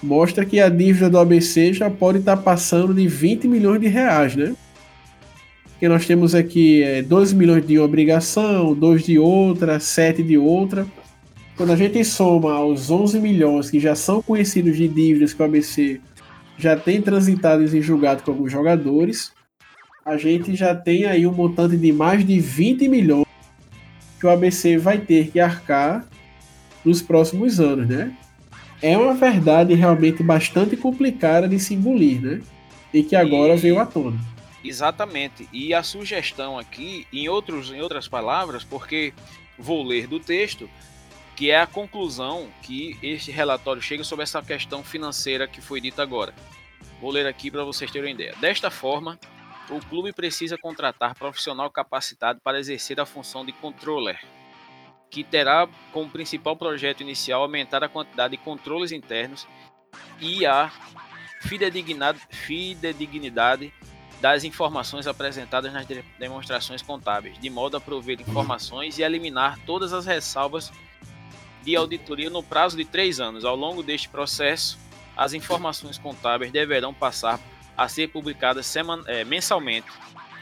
[0.02, 4.36] mostra que a dívida do ABC já pode estar passando de 20 milhões de reais,
[4.36, 4.56] né?
[5.82, 10.86] Que nós temos aqui é, 12 milhões de obrigação, 2 de outra, 7 de outra.
[11.58, 15.46] Quando a gente soma aos 11 milhões que já são conhecidos de dívidas que o
[15.46, 16.00] ABC
[16.56, 19.32] já tem transitado e julgado com alguns jogadores,
[20.06, 23.26] a gente já tem aí um montante de mais de 20 milhões
[24.20, 26.06] que o ABC vai ter que arcar
[26.86, 28.16] nos próximos anos, né?
[28.84, 32.40] É uma verdade realmente bastante complicada de se engolir, né?
[32.94, 33.58] E que agora e...
[33.58, 34.30] veio à tona.
[34.64, 35.50] Exatamente.
[35.52, 39.14] E a sugestão aqui, em, outros, em outras palavras, porque
[39.58, 40.70] vou ler do texto,
[41.36, 46.04] que é a conclusão que este relatório chega sobre essa questão financeira que foi dita
[46.04, 46.34] agora.
[47.00, 48.36] Vou ler aqui para vocês terem uma ideia.
[48.40, 49.20] Desta forma,
[49.70, 54.20] o clube precisa contratar profissional capacitado para exercer a função de controller,
[55.10, 59.48] que terá como principal projeto inicial aumentar a quantidade de controles internos
[60.20, 60.72] e a
[61.42, 63.74] fidedignidade
[64.22, 65.88] das informações apresentadas nas
[66.20, 70.72] demonstrações contábeis, de modo a prover informações e eliminar todas as ressalvas
[71.64, 73.44] de auditoria no prazo de três anos.
[73.44, 74.78] Ao longo deste processo,
[75.18, 77.40] as informações contábeis deverão passar
[77.76, 78.74] a ser publicadas
[79.08, 79.88] é, mensalmente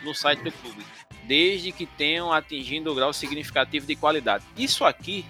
[0.03, 0.85] no site do clube,
[1.23, 4.43] desde que tenham atingido o grau significativo de qualidade.
[4.57, 5.25] Isso aqui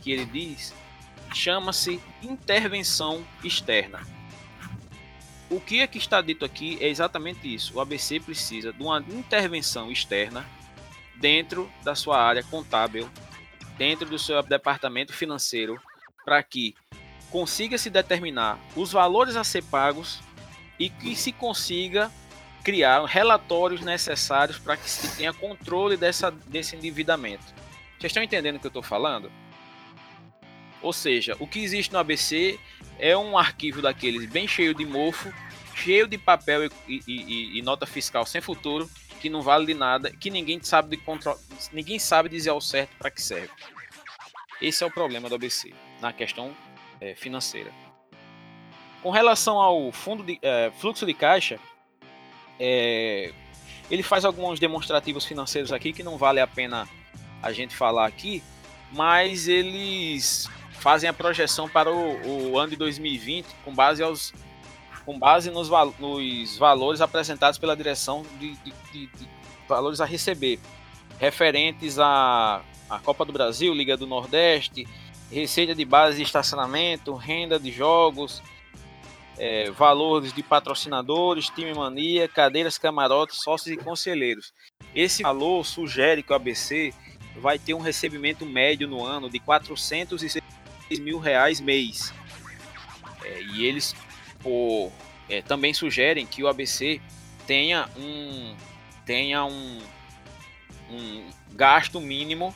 [0.00, 0.74] que ele diz
[1.34, 4.00] chama-se intervenção externa.
[5.50, 7.76] O que é que está dito aqui é exatamente isso.
[7.76, 10.46] O ABC precisa de uma intervenção externa
[11.16, 13.10] dentro da sua área contábil,
[13.76, 15.76] dentro do seu departamento financeiro,
[16.24, 16.76] para que
[17.30, 20.20] consiga se determinar os valores a ser pagos
[20.78, 22.12] e que se consiga
[22.62, 27.44] criar relatórios necessários para que se tenha controle dessa, desse endividamento.
[27.98, 29.32] Vocês estão entendendo o que eu estou falando?
[30.80, 32.58] Ou seja, o que existe no ABC
[33.00, 35.32] é um arquivo daqueles bem cheio de mofo,
[35.74, 38.88] cheio de papel e, e, e nota fiscal sem futuro,
[39.20, 41.38] que não vale de nada, que ninguém sabe de control...
[41.72, 43.50] ninguém sabe dizer ao certo para que serve.
[44.60, 46.54] Esse é o problema do ABC na questão
[47.00, 47.72] é, financeira.
[49.02, 51.58] Com relação ao fundo de é, fluxo de caixa,
[52.58, 53.32] é,
[53.90, 56.86] ele faz alguns demonstrativos financeiros aqui que não vale a pena
[57.42, 58.42] a gente falar aqui,
[58.92, 60.48] mas eles
[60.80, 64.32] fazem a projeção para o, o ano de 2020 com base aos
[65.04, 65.68] com base nos,
[65.98, 69.28] nos valores apresentados pela direção de, de, de, de,
[69.68, 70.58] valores a receber
[71.18, 74.86] referentes à, à Copa do Brasil, Liga do Nordeste,
[75.30, 78.42] receita de base de estacionamento, renda de jogos,
[79.38, 84.52] é, valores de patrocinadores, time mania, cadeiras, camarotes, sócios e conselheiros.
[84.94, 86.92] Esse valor sugere que o ABC
[87.36, 90.40] vai ter um recebimento médio no ano de 406
[90.98, 92.12] mil reais mês.
[93.22, 93.94] É, e eles
[94.40, 94.90] por,
[95.28, 97.00] é, também sugerem que o ABC
[97.46, 98.56] tenha um
[99.04, 99.78] tenha um,
[100.90, 102.54] um gasto mínimo,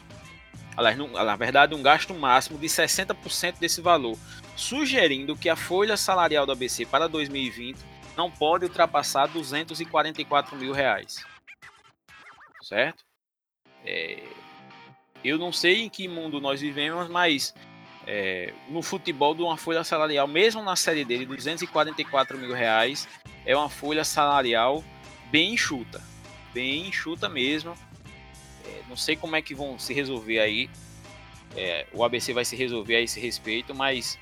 [0.77, 4.17] aliás, na verdade, um gasto máximo de 60% desse valor,
[4.57, 7.79] sugerindo que a folha salarial do ABC para 2020
[8.17, 11.25] não pode ultrapassar 244 mil reais.
[12.63, 13.05] Certo?
[13.85, 14.23] É,
[15.25, 17.55] eu não sei em que mundo nós vivemos, mas
[18.07, 23.09] é, no futebol de uma folha salarial, mesmo na série dele, 244 mil reais,
[23.47, 24.85] é uma folha salarial
[25.31, 26.03] bem enxuta,
[26.53, 27.75] bem enxuta mesmo.
[28.65, 30.69] É, não sei como é que vão se resolver aí.
[31.57, 34.19] É, o ABC vai se resolver a esse respeito, mas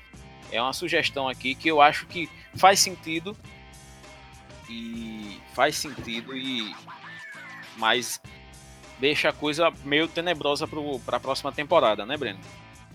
[0.51, 3.35] é uma sugestão aqui que eu acho que faz sentido
[4.69, 6.73] e faz sentido e
[7.75, 8.21] mas
[8.99, 12.39] deixa a coisa meio tenebrosa para a próxima temporada, né, Breno?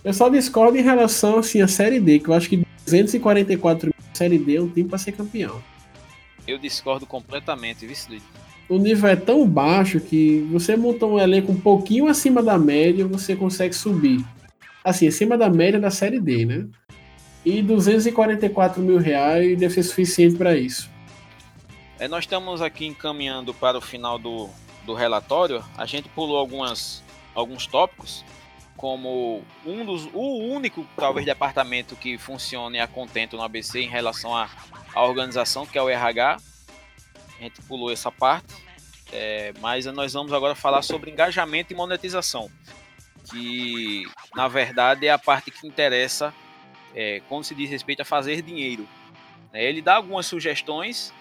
[0.04, 3.94] Eu só discordo em relação assim, à Série D, que eu acho que 244 mil
[4.14, 5.62] Série D é um time para ser campeão.
[6.46, 8.20] Eu discordo completamente, viu,
[8.68, 13.06] O nível é tão baixo que você montou um elenco um pouquinho acima da média,
[13.06, 14.24] você consegue subir.
[14.82, 16.66] Assim, acima da média da Série D, né?
[17.44, 20.90] E 244 mil reais deve ser suficiente para isso.
[21.98, 24.48] É, nós estamos aqui encaminhando para o final do,
[24.84, 25.62] do relatório.
[25.76, 27.02] A gente pulou algumas,
[27.34, 28.24] alguns tópicos
[28.78, 34.34] como um dos o único talvez departamento que funcione a contento no ABC em relação
[34.34, 34.48] à,
[34.94, 36.38] à organização que é o RH
[37.38, 38.54] a gente pulou essa parte
[39.12, 42.48] é, mas nós vamos agora falar sobre engajamento e monetização
[43.28, 44.04] que
[44.34, 46.32] na verdade é a parte que interessa
[46.94, 48.88] é, quando se diz respeito a fazer dinheiro
[49.52, 51.12] é, ele dá algumas sugestões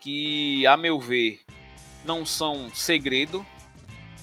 [0.00, 1.42] que a meu ver
[2.02, 3.44] não são segredo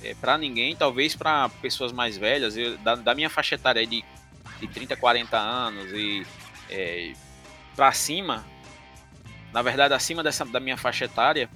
[0.03, 4.03] é, para ninguém, talvez para pessoas mais velhas, eu, da, da, minha faixa etária de,
[4.59, 6.25] de 30, 40 anos e
[6.69, 7.13] é,
[7.75, 8.45] para cima,
[9.53, 11.49] na verdade, acima dessa, da minha faixa etária,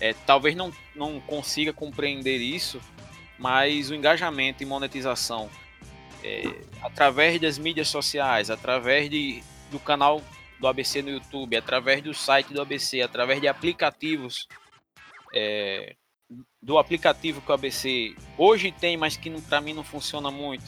[0.00, 2.80] é, talvez não, não consiga compreender isso,
[3.38, 5.50] mas o engajamento e monetização
[6.22, 6.42] é,
[6.82, 10.22] através das mídias sociais, através de, do canal
[10.58, 14.48] do ABC no YouTube, através do site do ABC, através de aplicativos
[15.32, 15.94] é,
[16.62, 20.64] do aplicativo que o ABC hoje tem, mas que para mim não funciona muito.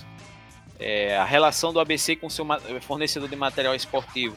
[0.79, 2.47] É, a relação do ABC com seu
[2.81, 4.37] fornecedor de material esportivo.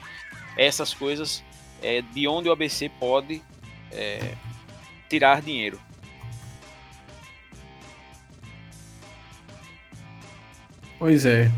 [0.57, 1.43] Essas coisas
[1.81, 3.41] é, de onde o ABC pode
[3.91, 4.33] é,
[5.09, 5.79] tirar dinheiro.
[10.99, 11.51] Pois é.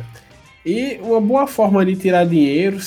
[0.66, 2.80] E uma boa forma de tirar dinheiro,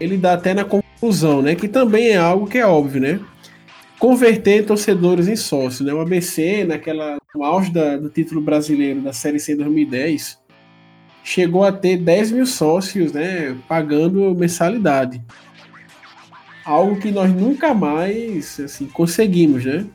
[0.00, 1.54] ele dá até na conclusão, né?
[1.54, 3.20] Que também é algo que é óbvio, né?
[3.98, 5.80] Converter torcedores em sócios.
[5.80, 5.92] Né?
[5.92, 10.38] O ABC, naquela, no auge da, do título brasileiro da Série C 2010,
[11.24, 15.20] chegou a ter 10 mil sócios né, pagando mensalidade.
[16.64, 19.86] Algo que nós nunca mais assim, conseguimos, né?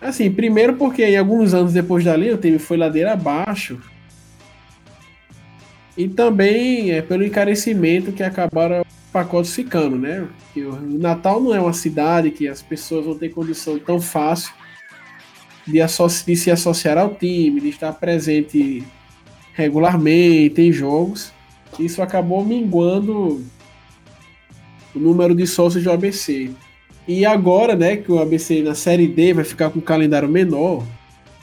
[0.00, 3.78] Assim, primeiro porque em alguns anos depois dali o time foi ladeira abaixo.
[5.94, 8.82] E também é pelo encarecimento que acabaram
[9.12, 10.28] pacotes ficando, né?
[10.54, 14.52] Que o Natal não é uma cidade que as pessoas vão ter condição tão fácil
[15.66, 15.78] de,
[16.26, 18.84] de se associar ao time, de estar presente
[19.54, 21.32] regularmente em jogos.
[21.78, 23.44] Isso acabou minguando
[24.94, 26.50] o número de sócios do ABC.
[27.06, 30.84] E agora, né, que o ABC na Série D vai ficar com um calendário menor,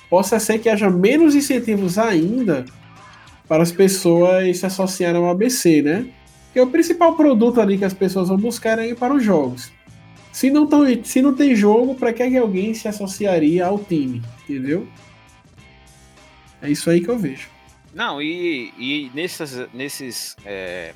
[0.09, 2.65] possa ser que haja menos incentivos ainda
[3.47, 6.05] para as pessoas se associarem ao ABC, né?
[6.57, 9.23] Que é o principal produto ali que as pessoas vão buscar é ir para os
[9.23, 9.71] jogos.
[10.31, 14.23] Se não, tão, se não tem jogo, para que, que alguém se associaria ao time?
[14.41, 14.87] Entendeu?
[16.59, 17.47] É isso aí que eu vejo.
[17.93, 20.95] Não, e, e nessas, nesses, é,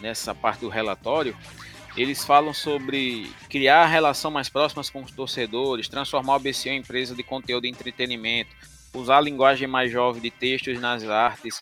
[0.00, 1.36] nessa parte do relatório,
[1.96, 7.16] eles falam sobre criar relação mais próximas com os torcedores, transformar o ABC em empresa
[7.16, 8.54] de conteúdo e entretenimento,
[8.94, 11.60] usar a linguagem mais jovem de textos nas artes,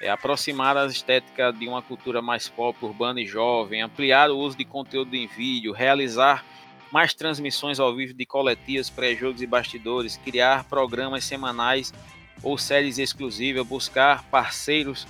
[0.00, 4.56] é, aproximar a estética de uma cultura mais pop, urbana e jovem, ampliar o uso
[4.56, 6.44] de conteúdo em vídeo, realizar
[6.90, 11.92] mais transmissões ao vivo de coletivas, pré-jogos e bastidores, criar programas semanais
[12.42, 15.06] ou séries exclusivas, buscar parceiros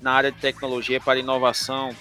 [0.00, 1.94] na área de tecnologia para inovação,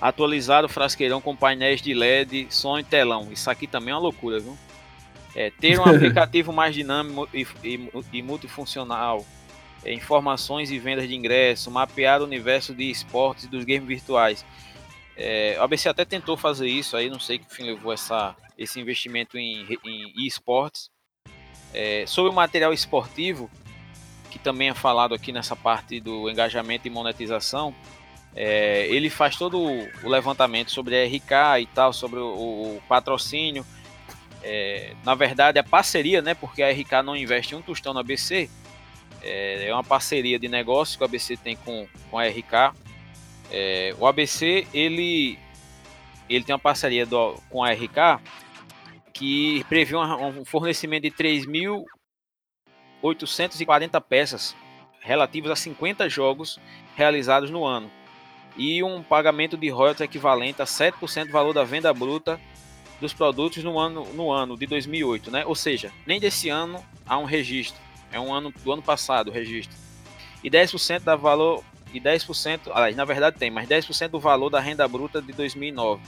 [0.00, 3.28] atualizar o frasqueirão com painéis de LED, som e telão.
[3.32, 4.56] Isso aqui também é uma loucura, viu?
[5.34, 9.24] É, ter um aplicativo mais dinâmico e, e, e multifuncional,
[9.92, 14.44] informações e vendas de ingresso, mapear o universo de esportes e dos games virtuais.
[15.16, 18.78] É, o ABC até tentou fazer isso, aí não sei que fim levou essa, esse
[18.80, 20.90] investimento em, em esportes.
[21.72, 23.50] É, sobre o material esportivo,
[24.30, 27.74] que também é falado aqui nessa parte do engajamento e monetização,
[28.34, 32.26] é, ele faz todo o levantamento sobre a RK e tal, sobre o,
[32.76, 33.64] o patrocínio.
[34.42, 36.34] É, na verdade, a parceria, né?
[36.34, 38.50] Porque a RK não investe um tostão no ABC.
[39.22, 42.72] É, é uma parceria de negócio que o ABC tem com, com a RK.
[43.50, 45.38] É, o ABC ele,
[46.28, 48.20] ele tem uma parceria do, com a RK
[49.12, 54.56] que prevê um, um fornecimento de 3.840 peças
[55.00, 56.58] relativas a 50 jogos
[56.96, 57.90] realizados no ano
[58.56, 62.40] e um pagamento de royalties equivalente a 7% do valor da venda bruta
[63.00, 65.44] dos produtos no ano, no ano de 2008, né?
[65.44, 67.80] Ou seja, nem desse ano há um registro,
[68.16, 69.76] é um ano do ano passado o registro.
[70.42, 71.62] E 10% da valor
[71.92, 76.02] e 10%, aliás, na verdade tem, mas 10% do valor da renda bruta de 2009.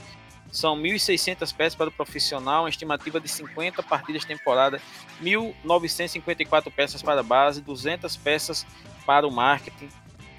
[0.51, 4.81] São 1.600 peças para o profissional, uma estimativa de 50 partidas temporada,
[5.21, 8.65] 1.954 peças para a base, 200 peças
[9.05, 9.89] para o marketing.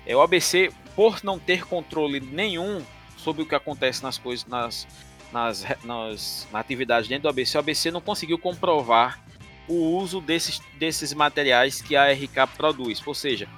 [0.05, 2.83] É, o ABC, por não ter controle nenhum
[3.17, 4.87] sobre o que acontece nas coisas, nas,
[5.33, 9.21] nas, nas, nas atividades dentro do ABC, o ABC não conseguiu comprovar
[9.71, 13.01] o uso desses, desses materiais que a RK produz.
[13.07, 13.49] Ou seja,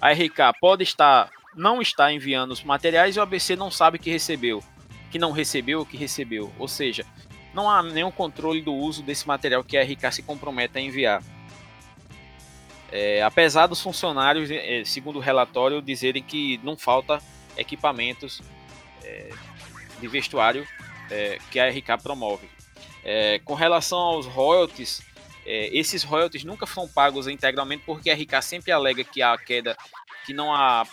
[0.00, 4.10] a RK pode estar não está enviando os materiais e o ABC não sabe que
[4.10, 4.62] recebeu,
[5.10, 6.52] que não recebeu que recebeu.
[6.58, 7.04] Ou seja,
[7.52, 11.22] não há nenhum controle do uso desse material que a RK se compromete a enviar.
[12.92, 17.20] É, apesar dos funcionários, é, segundo o relatório, dizerem que não falta
[17.56, 18.40] equipamentos
[19.04, 19.30] é,
[20.00, 20.66] de vestuário
[21.10, 22.48] é, que a RK promove.
[23.04, 25.02] É, com relação aos royalties,
[25.50, 29.76] é, esses royalties nunca são pagos integralmente porque a RK sempre alega que há queda,
[30.24, 30.86] que não há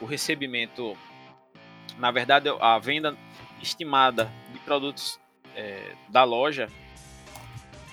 [0.00, 0.96] o recebimento,
[1.98, 3.16] na verdade, a venda
[3.60, 5.18] estimada de produtos
[5.56, 6.68] é, da loja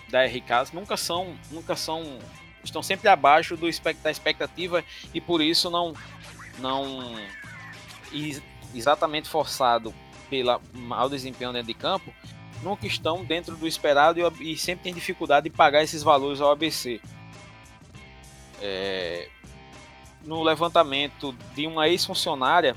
[0.10, 2.20] da RK nunca são, nunca são,
[2.64, 3.68] estão sempre abaixo do,
[4.04, 5.94] da expectativa e por isso não,
[6.60, 7.16] não
[8.76, 9.92] exatamente forçado
[10.30, 12.14] pelo mau desempenho dentro de campo,
[12.64, 16.52] nunca estão dentro do esperado e, e sempre tem dificuldade de pagar esses valores ao
[16.52, 17.02] ABC.
[18.62, 19.28] É,
[20.24, 22.76] no levantamento de uma ex-funcionária,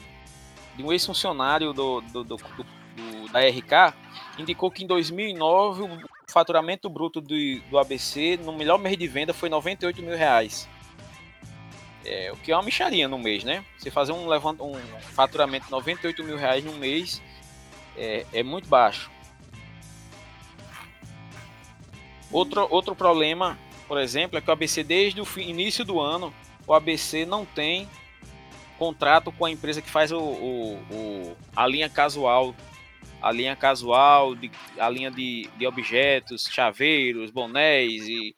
[0.76, 3.95] de um ex-funcionário do, do, do, do, da RK,
[4.39, 7.35] indicou que em 2009 o faturamento bruto do,
[7.70, 10.68] do ABC no melhor mês de venda foi 98 mil reais.
[12.05, 13.64] É, o que é uma micharia no mês, né?
[13.78, 17.22] Você fazer um, levant, um faturamento de 98 mil reais no mês
[17.97, 19.11] é, é muito baixo.
[22.35, 23.57] Outro, outro problema,
[23.87, 26.35] por exemplo, é que o ABC, desde o início do ano,
[26.66, 27.89] o ABC não tem
[28.76, 32.53] contrato com a empresa que faz o, o, o a linha casual,
[33.22, 38.35] a linha casual, de, a linha de, de objetos, chaveiros, bonés e,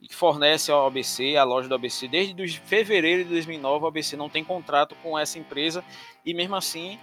[0.00, 4.28] e fornece ao ABC, a loja do ABC, desde fevereiro de 2009, o ABC não
[4.28, 5.84] tem contrato com essa empresa
[6.24, 7.00] e mesmo assim,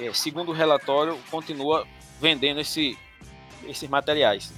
[0.00, 1.86] é, segundo o relatório, continua
[2.18, 2.96] vendendo esse,
[3.66, 4.50] esses materiais.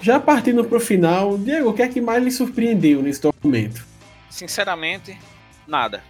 [0.00, 3.86] Já partindo para o final, Diego, o que é que mais lhe surpreendeu nesse documento?
[4.28, 5.18] Sinceramente,
[5.66, 6.02] nada.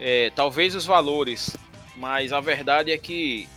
[0.00, 1.56] É, talvez os valores,
[1.96, 3.48] mas a verdade é que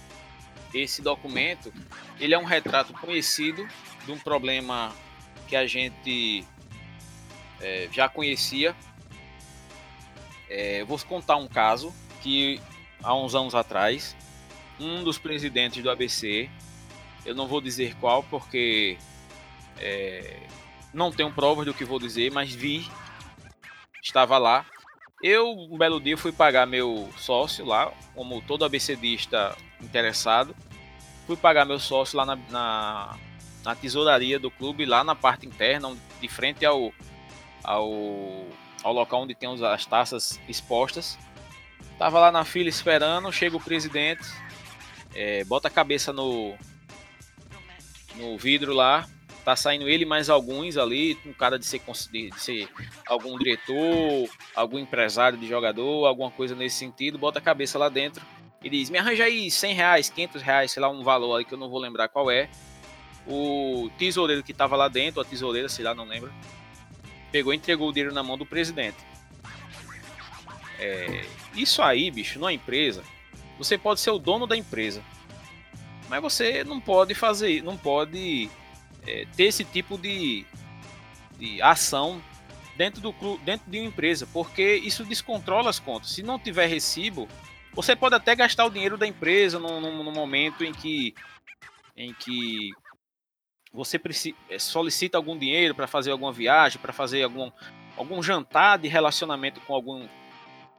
[0.73, 1.71] esse documento
[2.19, 3.67] ele é um retrato conhecido
[4.05, 4.91] de um problema
[5.47, 6.45] que a gente
[7.59, 8.75] é, já conhecia.
[10.49, 12.59] É, vou contar um caso que
[13.03, 14.15] há uns anos atrás,
[14.79, 16.49] um dos presidentes do ABC,
[17.25, 18.97] eu não vou dizer qual porque
[19.77, 20.37] é,
[20.93, 22.87] não tenho provas do que vou dizer, mas vi,
[24.01, 24.65] estava lá.
[25.23, 30.55] Eu, um belo dia, fui pagar meu sócio lá, como todo ABCdista interessado.
[31.27, 33.17] Fui pagar meu sócio lá na, na,
[33.63, 36.91] na tesouraria do clube, lá na parte interna, de frente ao,
[37.63, 37.91] ao,
[38.83, 41.17] ao local onde tem as taças expostas.
[41.99, 44.25] Tava lá na fila esperando, chega o presidente,
[45.13, 46.55] é, bota a cabeça no,
[48.15, 49.07] no vidro lá,
[49.43, 51.81] tá saindo ele mais alguns ali, um cara de ser,
[52.11, 52.69] de ser
[53.07, 58.23] algum diretor, algum empresário de jogador, alguma coisa nesse sentido, bota a cabeça lá dentro
[58.63, 61.53] e diz: Me arranja aí 100 reais, 500 reais, sei lá, um valor aí que
[61.53, 62.49] eu não vou lembrar qual é.
[63.27, 66.33] O tesoureiro que tava lá dentro, a tesoureira, sei lá, não lembro,
[67.31, 68.97] pegou e entregou o dinheiro na mão do presidente.
[70.79, 73.03] É, isso aí, bicho, numa empresa,
[73.57, 75.03] você pode ser o dono da empresa,
[76.11, 78.49] mas você não pode fazer, não pode
[79.07, 80.45] é, ter esse tipo de,
[81.39, 82.21] de ação
[82.75, 86.11] dentro, do, dentro de uma empresa, porque isso descontrola as contas.
[86.11, 87.29] Se não tiver recibo,
[87.73, 91.15] você pode até gastar o dinheiro da empresa no, no, momento em que,
[91.95, 92.71] em que
[93.71, 93.97] você
[94.49, 97.49] é, solicita algum dinheiro para fazer alguma viagem, para fazer algum,
[97.95, 100.05] algum jantar de relacionamento com algum,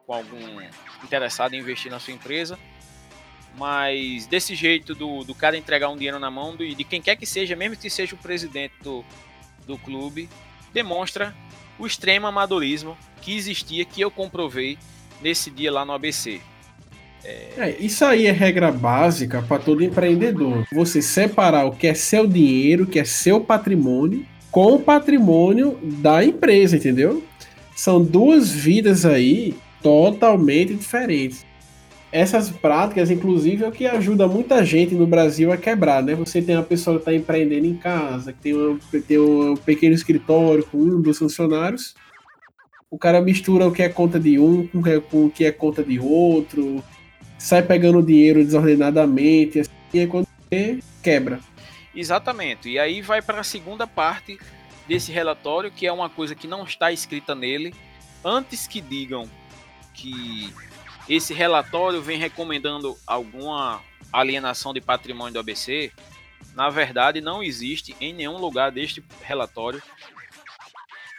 [0.06, 0.60] com algum
[1.02, 2.58] interessado em investir na sua empresa.
[3.58, 7.16] Mas desse jeito do, do cara entregar um dinheiro na mão do, de quem quer
[7.16, 9.04] que seja, mesmo que seja o presidente do,
[9.66, 10.28] do clube,
[10.72, 11.34] demonstra
[11.78, 14.78] o extremo amadorismo que existia, que eu comprovei
[15.20, 16.40] nesse dia lá no ABC.
[17.24, 17.52] É...
[17.56, 20.66] É, isso aí é regra básica para todo empreendedor.
[20.72, 26.24] Você separar o que é seu dinheiro, que é seu patrimônio, com o patrimônio da
[26.24, 27.22] empresa, entendeu?
[27.76, 31.44] São duas vidas aí totalmente diferentes
[32.12, 36.14] essas práticas, inclusive, é o que ajuda muita gente no Brasil a quebrar, né?
[36.14, 39.94] Você tem uma pessoa que está empreendendo em casa, que tem um, tem um pequeno
[39.94, 41.94] escritório com um dos funcionários,
[42.90, 44.68] o cara mistura o que é conta de um
[45.10, 46.84] com o que é conta de outro,
[47.38, 51.40] sai pegando dinheiro desordenadamente, assim, e aí quando você quebra.
[51.94, 52.68] Exatamente.
[52.68, 54.38] E aí vai para a segunda parte
[54.86, 57.74] desse relatório, que é uma coisa que não está escrita nele.
[58.22, 59.26] Antes que digam
[59.94, 60.52] que
[61.08, 63.82] esse relatório vem recomendando alguma
[64.12, 65.92] alienação de patrimônio do ABC,
[66.54, 69.82] na verdade não existe em nenhum lugar deste relatório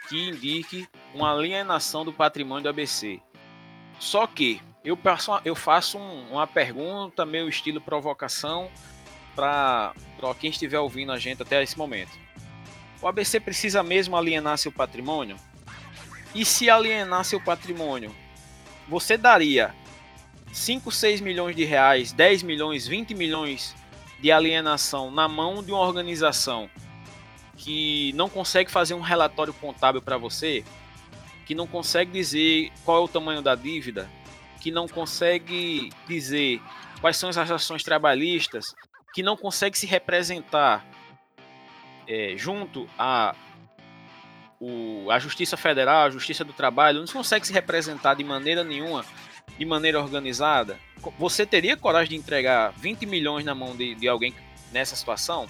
[0.08, 3.20] que indique uma alienação do patrimônio do ABC.
[3.98, 4.98] Só que eu,
[5.44, 8.70] eu faço um, uma pergunta, meio estilo provocação,
[9.34, 9.92] para
[10.38, 12.12] quem estiver ouvindo a gente até esse momento.
[13.00, 15.36] O ABC precisa mesmo alienar seu patrimônio?
[16.34, 18.14] E se alienar seu patrimônio,
[18.88, 19.74] você daria
[20.52, 23.74] 5, 6 milhões de reais, 10 milhões, 20 milhões
[24.20, 26.70] de alienação na mão de uma organização
[27.56, 30.64] que não consegue fazer um relatório contábil para você,
[31.46, 34.08] que não consegue dizer qual é o tamanho da dívida,
[34.60, 36.60] que não consegue dizer
[37.00, 38.74] quais são as ações trabalhistas,
[39.12, 40.86] que não consegue se representar
[42.08, 43.34] é, junto a
[44.64, 49.04] o, a Justiça Federal, a Justiça do Trabalho, não consegue se representar de maneira nenhuma,
[49.58, 50.78] de maneira organizada.
[51.18, 54.34] Você teria coragem de entregar 20 milhões na mão de, de alguém
[54.72, 55.46] nessa situação?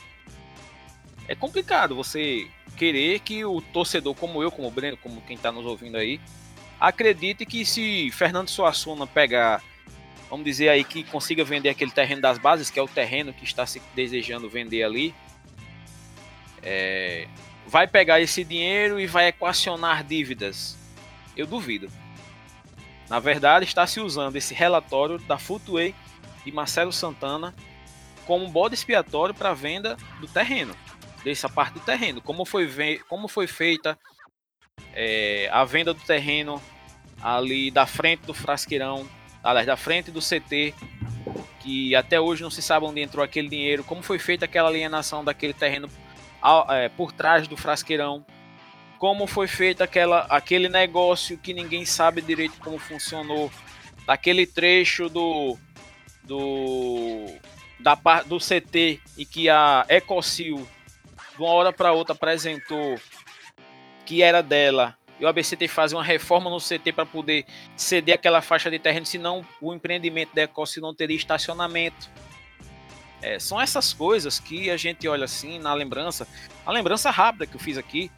[1.28, 5.52] É complicado você querer que o torcedor, como eu, como o Breno, como quem está
[5.52, 6.20] nos ouvindo aí,
[6.80, 9.62] acredite que se Fernando Suassuna pegar,
[10.28, 13.44] vamos dizer aí, que consiga vender aquele terreno das bases, que é o terreno que
[13.44, 15.14] está se desejando vender ali,
[16.62, 17.28] é,
[17.74, 20.78] vai pegar esse dinheiro e vai equacionar dívidas.
[21.36, 21.90] Eu duvido.
[23.10, 25.92] Na verdade, está se usando esse relatório da Footway
[26.44, 27.52] de Marcelo Santana
[28.26, 30.72] como bode expiatório para a venda do terreno,
[31.24, 32.22] dessa parte do terreno.
[32.22, 32.70] Como foi,
[33.08, 33.98] como foi feita
[34.92, 36.62] é, a venda do terreno
[37.20, 39.04] ali da frente do Frasqueirão,
[39.42, 40.72] aliás, da frente do CT,
[41.58, 45.24] que até hoje não se sabe onde entrou aquele dinheiro, como foi feita aquela alienação
[45.24, 45.88] daquele terreno
[46.70, 48.24] é, por trás do frasqueirão,
[48.98, 53.50] como foi feito aquela, aquele negócio que ninguém sabe direito como funcionou,
[54.06, 55.58] daquele trecho do
[56.22, 57.26] do
[57.80, 60.66] da do CT e que a Ecocil
[61.36, 62.98] de uma hora para outra apresentou
[64.06, 64.96] que era dela.
[65.18, 67.44] e o ABC tem que fazer uma reforma no CT para poder
[67.76, 72.10] ceder aquela faixa de terreno, senão o empreendimento da Ecosse não teria estacionamento.
[73.24, 76.28] É, são essas coisas que a gente olha assim na lembrança,
[76.66, 78.10] a lembrança rápida que eu fiz aqui.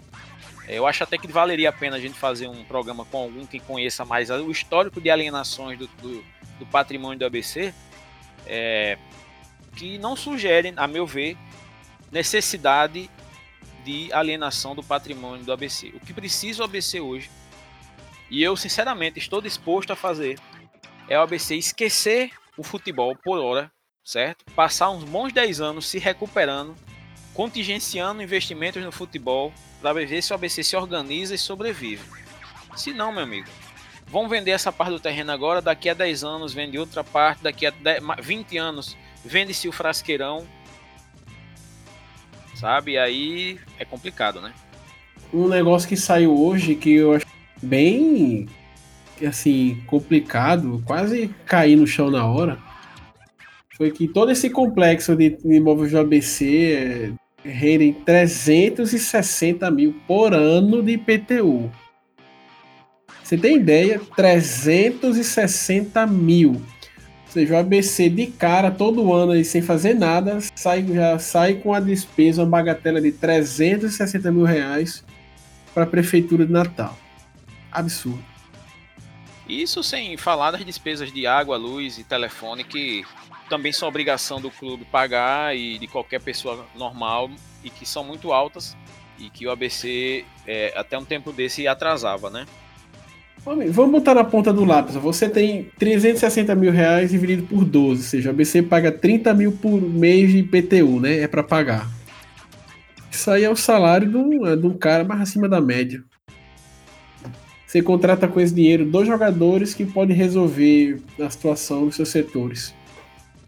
[0.67, 3.47] É, eu acho até que valeria a pena a gente fazer um programa com algum
[3.47, 6.25] que conheça mais o histórico de alienações do, do,
[6.59, 7.73] do patrimônio do ABC,
[8.47, 8.99] é,
[9.77, 11.39] que não sugerem, a meu ver,
[12.11, 13.09] necessidade
[13.85, 15.93] de alienação do patrimônio do ABC.
[15.95, 17.31] O que precisa o ABC hoje,
[18.29, 20.37] e eu sinceramente estou disposto a fazer,
[21.09, 23.71] é o ABC esquecer o futebol por hora,
[24.07, 24.45] certo?
[24.55, 26.77] Passar uns bons 10 anos se recuperando,
[27.35, 29.53] contingenciando investimentos no futebol,
[29.83, 32.05] para ver se o ABC se organiza e sobrevive.
[32.77, 33.49] Se não, meu amigo,
[34.07, 37.67] vão vender essa parte do terreno agora, daqui a 10 anos vende outra parte, daqui
[37.67, 40.47] a 10, 20 anos vende-se o frasqueirão,
[42.55, 42.97] sabe?
[42.97, 44.55] Aí é complicado, né?
[45.35, 47.27] Um negócio que saiu hoje que eu acho
[47.61, 48.49] bem
[49.27, 52.59] assim complicado, quase cair no chão na hora,
[53.77, 57.15] foi que todo esse complexo de imóveis do ABC
[57.45, 61.71] é, rendem 360 mil por ano de IPTU.
[63.23, 64.01] Você tem ideia?
[64.17, 66.61] 360 mil
[67.37, 71.75] seja, o ABC de cara, todo ano aí, sem fazer nada, sai, já sai com
[71.75, 75.05] a despesa, uma bagatela de 360 mil reais
[75.75, 76.97] para a Prefeitura de Natal.
[77.71, 78.25] Absurdo.
[79.47, 83.05] Isso sem falar das despesas de água, luz e telefone, que
[83.49, 87.31] também são obrigação do clube pagar e de qualquer pessoa normal
[87.65, 88.77] e que são muito altas
[89.19, 92.47] e que o ABC é, até um tempo desse atrasava, né?
[93.45, 94.97] Vamos botar na ponta do lápis.
[94.97, 99.53] Você tem 360 mil reais dividido por 12, ou seja, a BC paga 30 mil
[99.53, 101.21] por mês de IPTU, né?
[101.21, 101.89] É para pagar.
[103.09, 106.03] Isso aí é o salário de um, é de um cara mais acima da média.
[107.67, 112.75] Você contrata com esse dinheiro dois jogadores que podem resolver a situação dos seus setores.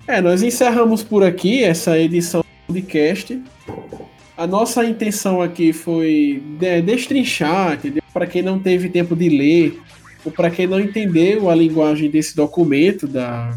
[0.08, 3.42] É, nós encerramos por aqui essa edição do podcast.
[4.38, 6.42] A nossa intenção aqui foi
[6.82, 8.02] destrinchar, entendeu?
[8.10, 9.78] Para quem não teve tempo de ler,
[10.24, 13.54] ou para quem não entendeu a linguagem desse documento da,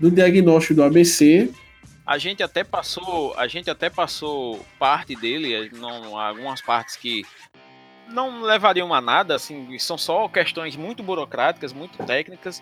[0.00, 1.48] do diagnóstico do ABC.
[2.04, 7.22] A gente até passou, a gente até passou parte dele, não, algumas partes que
[8.08, 12.60] não levariam a nada, assim, são só questões muito burocráticas, muito técnicas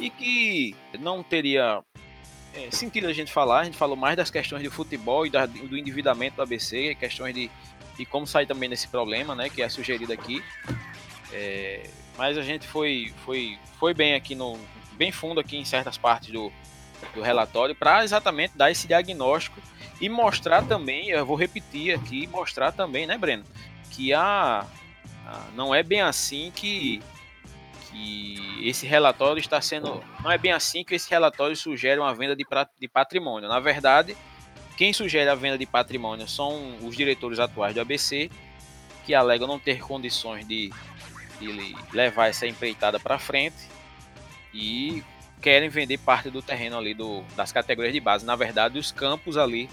[0.00, 1.84] e que não teria
[2.54, 3.60] é, sentido a gente falar.
[3.60, 7.34] A gente falou mais das questões de futebol e da, do endividamento do ABC, questões
[7.34, 7.50] de,
[7.96, 10.42] de como sair também desse problema, né, que é sugerido aqui.
[11.32, 14.58] É, mas a gente foi, foi, foi bem aqui no
[14.92, 16.52] bem fundo aqui em certas partes do,
[17.14, 19.58] do relatório para exatamente dar esse diagnóstico
[20.00, 23.44] e mostrar também, eu vou repetir aqui, mostrar também, né, Breno,
[23.90, 24.66] que a,
[25.26, 27.02] a não é bem assim que
[27.90, 30.02] que esse relatório está sendo.
[30.22, 32.44] Não é bem assim que esse relatório sugere uma venda de,
[32.78, 33.48] de patrimônio.
[33.48, 34.16] Na verdade,
[34.76, 38.30] quem sugere a venda de patrimônio são os diretores atuais do ABC,
[39.04, 40.70] que alegam não ter condições de,
[41.38, 43.68] de levar essa empreitada para frente
[44.54, 45.02] e
[45.40, 48.24] querem vender parte do terreno ali do, das categorias de base.
[48.24, 49.68] Na verdade, os campos ali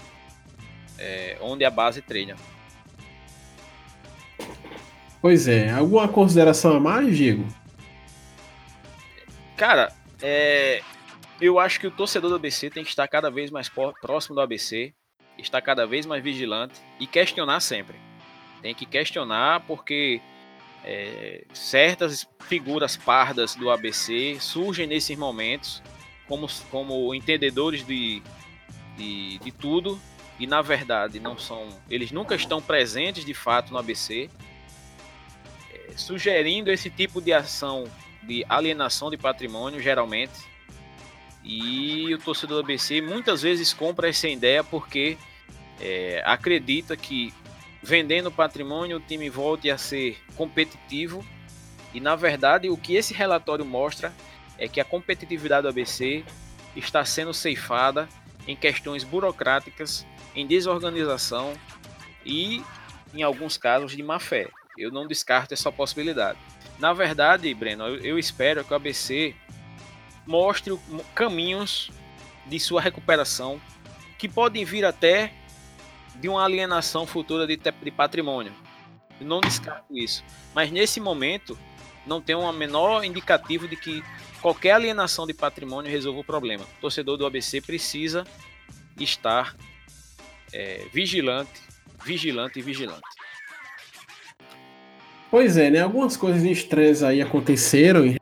[0.98, 2.36] é, onde a base treina.
[5.20, 7.46] Pois é, alguma consideração a mais, Diego?
[9.58, 9.92] Cara,
[10.22, 10.82] é,
[11.40, 14.40] eu acho que o torcedor do ABC tem que estar cada vez mais próximo do
[14.40, 14.94] ABC,
[15.36, 17.96] estar cada vez mais vigilante e questionar sempre.
[18.62, 20.20] Tem que questionar porque
[20.84, 25.82] é, certas figuras pardas do ABC surgem nesses momentos
[26.28, 28.22] como, como entendedores de,
[28.96, 30.00] de, de tudo
[30.38, 34.30] e na verdade não são, eles nunca estão presentes de fato no ABC,
[35.74, 37.90] é, sugerindo esse tipo de ação
[38.28, 40.46] de alienação de patrimônio, geralmente.
[41.42, 45.16] E o torcedor do ABC muitas vezes compra essa ideia porque
[45.80, 47.32] é, acredita que
[47.82, 51.24] vendendo patrimônio o time volte a ser competitivo.
[51.94, 54.12] E na verdade, o que esse relatório mostra
[54.58, 56.22] é que a competitividade do ABC
[56.76, 58.06] está sendo ceifada
[58.46, 61.54] em questões burocráticas, em desorganização
[62.26, 62.62] e,
[63.14, 64.48] em alguns casos, de má fé.
[64.76, 66.38] Eu não descarto essa possibilidade.
[66.78, 69.34] Na verdade, Breno, eu, eu espero que o ABC
[70.26, 70.78] mostre
[71.14, 71.90] caminhos
[72.46, 73.60] de sua recuperação
[74.18, 75.32] que podem vir até
[76.16, 78.52] de uma alienação futura de, de patrimônio.
[79.20, 80.24] Eu não descarto isso.
[80.54, 81.58] Mas nesse momento,
[82.06, 84.02] não tem um menor indicativo de que
[84.40, 86.64] qualquer alienação de patrimônio resolva o problema.
[86.64, 88.26] O torcedor do ABC precisa
[88.98, 89.56] estar
[90.52, 91.60] é, vigilante,
[92.04, 93.02] vigilante e vigilante.
[95.30, 95.80] Pois é, né?
[95.80, 98.16] Algumas coisas estranhas aí aconteceram em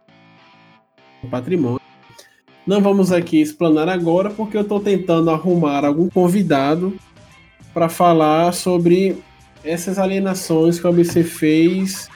[1.31, 1.81] patrimônio.
[2.67, 6.97] Não vamos aqui explanar agora, porque eu estou tentando arrumar algum convidado
[7.73, 9.19] para falar sobre
[9.63, 12.09] essas alienações que o ABC fez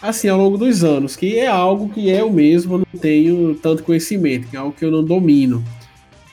[0.00, 4.48] assim ao longo dos anos, que é algo que eu mesmo não tenho tanto conhecimento,
[4.48, 5.62] que é algo que eu não domino.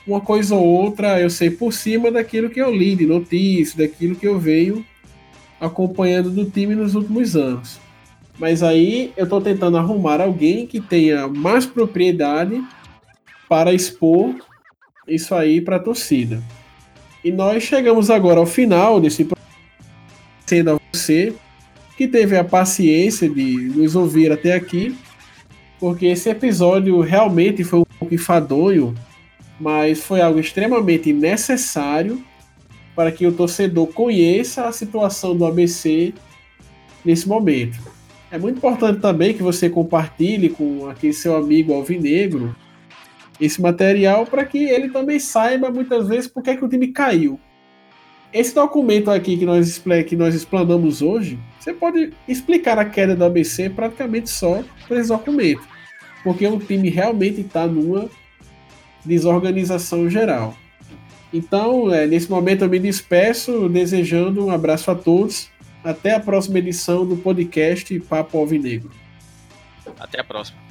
[0.04, 4.16] Uma coisa ou outra eu sei por cima daquilo que eu li de notícias, daquilo
[4.16, 4.84] que eu venho
[5.60, 7.78] acompanhando do time nos últimos anos.
[8.38, 12.62] Mas aí eu estou tentando arrumar alguém que tenha mais propriedade
[13.48, 14.34] para expor
[15.06, 16.42] isso aí para a torcida.
[17.22, 19.28] E nós chegamos agora ao final desse
[20.46, 21.34] sendo a você
[21.96, 24.96] que teve a paciência de nos ouvir até aqui,
[25.78, 28.94] porque esse episódio realmente foi um pouco enfadonho,
[29.60, 32.24] mas foi algo extremamente necessário
[32.94, 36.12] para que o torcedor conheça a situação do ABC
[37.04, 37.78] nesse momento.
[38.30, 42.54] É muito importante também que você compartilhe com aquele seu amigo alvinegro
[43.40, 46.88] esse material para que ele também saiba muitas vezes por que, é que o time
[46.88, 47.40] caiu.
[48.32, 53.24] Esse documento aqui que nós, que nós explanamos hoje, você pode explicar a queda do
[53.24, 55.62] ABC praticamente só por esse documento.
[56.22, 58.08] Porque o time realmente está numa
[59.04, 60.54] desorganização geral.
[61.32, 65.48] Então, é, nesse momento eu me despeço, desejando um abraço a todos.
[65.82, 68.90] Até a próxima edição do podcast Papo Alvinegro.
[69.98, 70.69] Até a próxima.